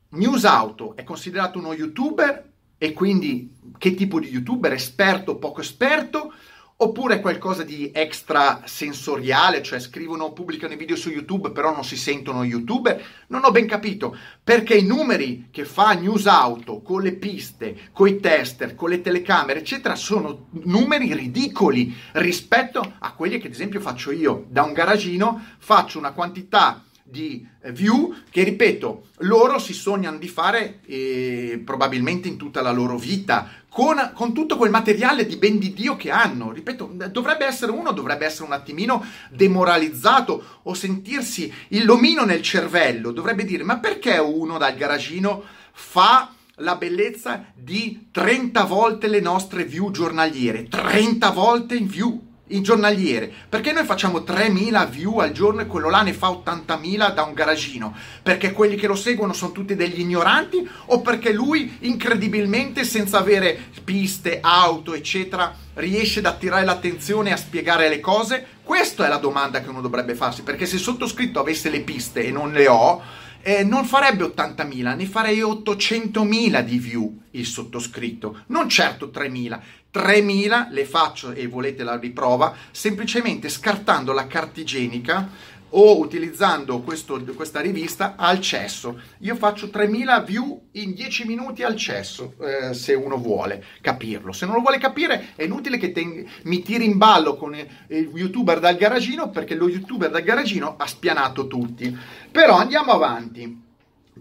News 0.10 0.46
Auto 0.46 0.96
è 0.96 1.04
considerato 1.04 1.60
uno 1.60 1.74
YouTuber 1.74 2.52
e 2.80 2.94
quindi 2.94 3.54
che 3.78 3.94
tipo 3.94 4.20
di 4.20 4.30
YouTuber, 4.30 4.74
esperto 4.74 5.34
o 5.34 5.36
poco 5.36 5.62
esperto? 5.62 6.34
Oppure 6.80 7.22
qualcosa 7.22 7.64
di 7.64 7.90
extrasensoriale, 7.92 9.64
cioè 9.64 9.80
scrivono, 9.80 10.32
pubblicano 10.32 10.74
i 10.74 10.78
video 10.78 10.96
su 10.96 11.10
YouTube 11.10 11.50
però 11.50 11.74
non 11.74 11.84
si 11.84 11.98
sentono 11.98 12.44
YouTube? 12.44 13.04
Non 13.30 13.46
ho 13.46 13.50
ben 13.50 13.66
capito, 13.66 14.16
perché 14.44 14.76
i 14.76 14.86
numeri 14.86 15.48
che 15.50 15.66
fa 15.66 15.94
News 15.94 16.28
Auto 16.28 16.82
con 16.84 17.02
le 17.02 17.14
piste, 17.14 17.90
con 17.92 18.08
i 18.08 18.20
tester, 18.20 18.76
con 18.76 18.92
le 18.92 19.02
telecamere, 19.02 19.62
eccetera, 19.62 19.96
sono 19.96 20.50
numeri 20.66 21.16
ridicoli 21.16 21.96
rispetto 22.12 22.94
a 23.00 23.12
quelli 23.14 23.40
che 23.40 23.48
ad 23.48 23.54
esempio 23.54 23.80
faccio 23.80 24.12
io. 24.12 24.46
Da 24.48 24.62
un 24.62 24.74
garagino 24.74 25.44
faccio 25.58 25.98
una 25.98 26.12
quantità 26.12 26.84
di 27.10 27.48
eh, 27.62 27.72
view 27.72 28.14
che, 28.30 28.44
ripeto, 28.44 29.08
loro 29.20 29.60
si 29.60 29.74
sognano 29.74 30.18
di 30.18 30.28
fare 30.28 30.80
eh, 30.86 31.62
probabilmente 31.64 32.28
in 32.28 32.38
tutta 32.38 32.62
la 32.62 32.72
loro 32.72 32.98
vita, 32.98 33.50
con, 33.70 34.12
con, 34.14 34.34
tutto 34.34 34.58
quel 34.58 34.72
materiale 34.72 35.26
di 35.26 35.38
ben 35.38 35.58
di 35.58 35.74
Dio 35.74 35.96
che 35.96 36.12
hanno. 36.12 36.52
Ripeto, 36.52 36.96
dovrebbe 37.12 37.46
essere 37.46 37.72
uno, 37.72 37.92
dovrebbe 37.92 38.26
essere 38.26 38.46
un 38.46 38.54
attimino 38.54 39.06
demoralizzato 39.30 40.60
o 40.64 40.74
sentirsi 40.74 41.52
il 41.70 41.86
lomino 41.86 42.26
nel 42.26 42.42
cervello, 42.42 43.12
dovrebbe 43.12 43.46
dire, 43.46 43.64
ma 43.64 43.78
perché 43.78 44.18
uno 44.18 44.58
dal 44.58 44.76
garagino 44.76 45.44
fa 45.72 46.34
la 46.62 46.76
bellezza 46.76 47.46
di 47.54 48.08
30 48.12 48.64
volte 48.64 49.08
le 49.08 49.20
nostre 49.20 49.64
view 49.64 49.92
giornaliere, 49.92 50.68
30 50.68 51.30
volte 51.30 51.76
in 51.76 51.88
view 51.88 52.27
in 52.48 52.64
giornaliere. 52.64 53.32
Perché 53.50 53.72
noi 53.72 53.86
facciamo 53.86 54.20
3.000 54.20 54.90
view 54.90 55.18
al 55.18 55.32
giorno 55.32 55.62
e 55.62 55.68
quello 55.68 55.90
là 55.90 56.02
ne 56.02 56.14
fa 56.14 56.30
80.000 56.30 57.14
da 57.14 57.24
un 57.24 57.34
garagino? 57.34 57.96
Perché 58.22 58.52
quelli 58.52 58.76
che 58.76 58.88
lo 58.88 58.96
seguono 58.96 59.34
sono 59.34 59.52
tutti 59.52 59.76
degli 59.76 60.00
ignoranti 60.00 60.68
o 60.86 61.02
perché 61.02 61.34
lui 61.34 61.78
incredibilmente 61.82 62.84
senza 62.84 63.18
avere 63.18 63.58
piste, 63.84 64.40
auto, 64.42 64.94
eccetera, 64.94 65.54
riesce 65.76 66.20
ad 66.20 66.26
attirare 66.26 66.66
l'attenzione 66.66 67.30
e 67.30 67.34
a 67.34 67.38
spiegare 67.38 67.90
le 67.90 68.00
cose? 68.00 68.46
Questa 68.64 69.06
è 69.06 69.10
la 69.10 69.18
domanda 69.18 69.62
che 69.62 69.70
uno 69.70 69.82
dovrebbe 69.82 70.14
farsi, 70.14 70.44
perché 70.44 70.66
se 70.66 70.78
sottoscritto 70.78 71.40
avesse 71.40 71.70
le 71.70 71.82
piste 71.82 72.26
e 72.26 72.32
non 72.32 72.52
le 72.52 72.68
ho, 72.68 73.02
eh, 73.42 73.64
non 73.64 73.86
farebbe 73.86 74.24
80.000, 74.24 74.96
ne 74.96 75.06
farei 75.06 75.40
800.000 75.40 76.62
di 76.62 76.78
view 76.78 77.22
il 77.32 77.46
sottoscritto, 77.46 78.44
non 78.48 78.70
certo 78.70 79.12
3.000. 79.14 79.60
3.000 79.94 80.68
le 80.72 80.86
faccio 80.86 81.32
e 81.32 81.48
volete 81.48 81.84
la 81.84 81.98
riprova 81.98 82.54
semplicemente 82.72 83.50
scartando 83.50 84.12
la 84.12 84.28
carta 84.28 84.60
igienica 84.60 85.30
o 85.70 86.00
utilizzando 86.00 86.82
questo, 86.82 87.22
questa 87.36 87.60
rivista 87.60 88.16
al 88.16 88.40
cesso. 88.40 89.00
Io 89.20 89.36
faccio 89.36 89.70
3000 89.70 90.20
view 90.22 90.62
in 90.74 90.94
10 90.94 91.26
minuti 91.26 91.64
al 91.64 91.76
cesso, 91.76 92.36
eh, 92.40 92.74
se 92.74 92.94
uno 92.94 93.18
vuole 93.18 93.64
capirlo. 93.82 94.32
Se 94.32 94.46
non 94.46 94.56
lo 94.56 94.62
vuole 94.62 94.78
capire 94.78 95.30
è 95.36 95.44
inutile 95.44 95.78
che 95.78 95.92
ten- 95.92 96.26
mi 96.44 96.62
tiri 96.62 96.86
in 96.86 96.98
ballo 96.98 97.36
con 97.36 97.56
il 97.56 98.12
youtuber 98.14 98.60
dal 98.60 98.76
garagino 98.76 99.30
perché 99.30 99.56
lo 99.56 99.68
youtuber 99.68 100.10
dal 100.10 100.24
garagino 100.24 100.76
ha 100.78 100.88
spianato 100.88 101.48
tutti. 101.48 101.96
Però 102.32 102.56
andiamo 102.56 102.92
avanti, 102.92 103.62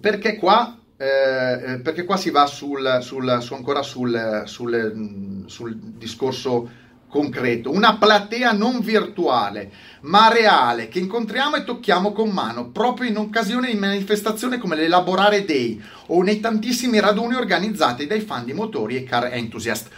perché 0.00 0.37
qua 0.37 0.78
eh, 0.98 1.72
eh, 1.72 1.78
perché 1.80 2.04
qua 2.04 2.16
si 2.16 2.30
va 2.30 2.46
sul, 2.46 2.98
sul, 3.02 3.38
su 3.42 3.52
ancora 3.52 3.82
sul, 3.82 4.44
sul, 4.46 5.44
sul 5.44 5.76
discorso 5.76 6.70
concreto, 7.16 7.70
una 7.70 7.96
platea 7.96 8.52
non 8.52 8.81
virtuale 8.81 9.72
ma 10.02 10.29
reale 10.29 10.88
che 10.88 10.98
incontriamo 10.98 11.57
e 11.57 11.64
tocchiamo 11.64 12.12
con 12.12 12.29
mano 12.29 12.68
proprio 12.68 13.09
in 13.09 13.16
occasione 13.16 13.72
di 13.72 13.79
manifestazioni 13.79 14.59
come 14.59 14.76
l'Elaborare 14.76 15.44
Day 15.46 15.81
o 16.09 16.22
nei 16.22 16.40
tantissimi 16.40 17.00
raduni 17.00 17.35
organizzati 17.35 18.07
dai 18.07 18.20
fan 18.20 18.44
di 18.44 18.52
motori 18.52 18.96
e 18.96 19.05
car 19.05 19.33
enthusiast. 19.33 19.88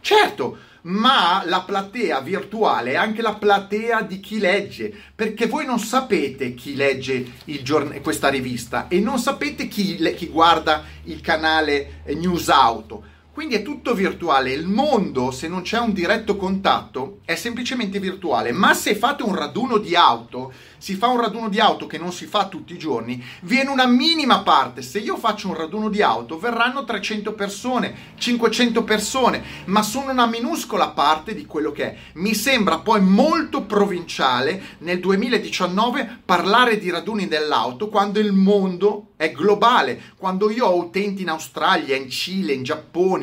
Certo, 0.00 0.58
ma 0.82 1.42
la 1.46 1.60
platea 1.60 2.20
virtuale 2.20 2.92
è 2.92 2.96
anche 2.96 3.22
la 3.22 3.34
platea 3.34 4.02
di 4.02 4.20
chi 4.20 4.38
legge, 4.38 4.92
perché 5.14 5.46
voi 5.46 5.64
non 5.64 5.78
sapete 5.78 6.54
chi 6.54 6.74
legge 6.74 7.24
giorn- 7.62 8.00
questa 8.02 8.28
rivista 8.28 8.88
e 8.88 9.00
non 9.00 9.18
sapete 9.18 9.68
chi, 9.68 9.98
le- 9.98 10.14
chi 10.14 10.26
guarda 10.26 10.84
il 11.04 11.20
canale 11.20 12.02
News 12.06 12.48
Auto. 12.48 13.14
Quindi 13.36 13.56
è 13.56 13.60
tutto 13.62 13.92
virtuale. 13.92 14.50
Il 14.50 14.66
mondo, 14.66 15.30
se 15.30 15.46
non 15.46 15.60
c'è 15.60 15.78
un 15.78 15.92
diretto 15.92 16.38
contatto, 16.38 17.18
è 17.26 17.34
semplicemente 17.34 18.00
virtuale. 18.00 18.50
Ma 18.50 18.72
se 18.72 18.94
fate 18.94 19.24
un 19.24 19.34
raduno 19.34 19.76
di 19.76 19.94
auto, 19.94 20.54
si 20.78 20.94
fa 20.94 21.08
un 21.08 21.20
raduno 21.20 21.50
di 21.50 21.60
auto 21.60 21.86
che 21.86 21.98
non 21.98 22.12
si 22.12 22.24
fa 22.24 22.48
tutti 22.48 22.72
i 22.72 22.78
giorni, 22.78 23.22
viene 23.42 23.68
una 23.68 23.84
minima 23.86 24.40
parte. 24.40 24.80
Se 24.80 25.00
io 25.00 25.18
faccio 25.18 25.48
un 25.48 25.54
raduno 25.54 25.90
di 25.90 26.00
auto, 26.00 26.38
verranno 26.38 26.84
300 26.84 27.34
persone, 27.34 27.94
500 28.16 28.84
persone, 28.84 29.42
ma 29.66 29.82
sono 29.82 30.12
una 30.12 30.26
minuscola 30.26 30.88
parte 30.88 31.34
di 31.34 31.44
quello 31.44 31.72
che 31.72 31.84
è. 31.84 31.96
Mi 32.14 32.32
sembra 32.32 32.78
poi 32.78 33.02
molto 33.02 33.64
provinciale 33.64 34.62
nel 34.78 34.98
2019 34.98 36.20
parlare 36.24 36.78
di 36.78 36.88
raduni 36.88 37.28
dell'auto 37.28 37.90
quando 37.90 38.18
il 38.18 38.32
mondo 38.32 39.08
è 39.16 39.32
globale. 39.32 40.00
Quando 40.16 40.50
io 40.50 40.66
ho 40.66 40.76
utenti 40.78 41.22
in 41.22 41.30
Australia, 41.30 41.96
in 41.96 42.10
Cile, 42.10 42.52
in 42.52 42.62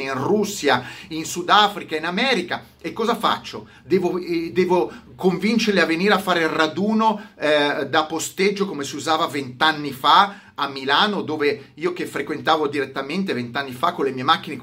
Giappone, 0.04 0.12
in 0.12 0.14
Russia, 0.14 0.84
in 1.10 1.26
Sudafrica, 1.26 1.96
in 1.96 2.06
America, 2.06 2.66
e 2.82 2.92
cosa 2.92 3.16
faccio? 3.16 3.68
Devo, 3.84 4.18
eh, 4.18 4.52
devo 4.52 4.92
convincerli 5.16 5.80
a 5.80 5.86
venire 5.86 6.14
a 6.14 6.20
fare 6.20 6.42
il 6.42 6.50
raduno 6.50 7.30
eh, 7.38 7.88
da 7.90 8.04
posteggio 8.06 8.66
come 8.66 8.84
si 8.84 8.96
usava 8.96 9.28
vent'anni 9.28 9.92
fa 9.92 10.42
a 10.56 10.68
Milano, 10.68 11.22
dove 11.22 11.72
io 11.76 11.94
che 11.94 12.06
frequentavo 12.06 12.68
direttamente 12.68 13.34
vent'anni 13.34 13.72
fa 13.72 13.94
con 13.94 14.06
le 14.06 14.12
mie 14.12 14.24
macchine 14.24 14.58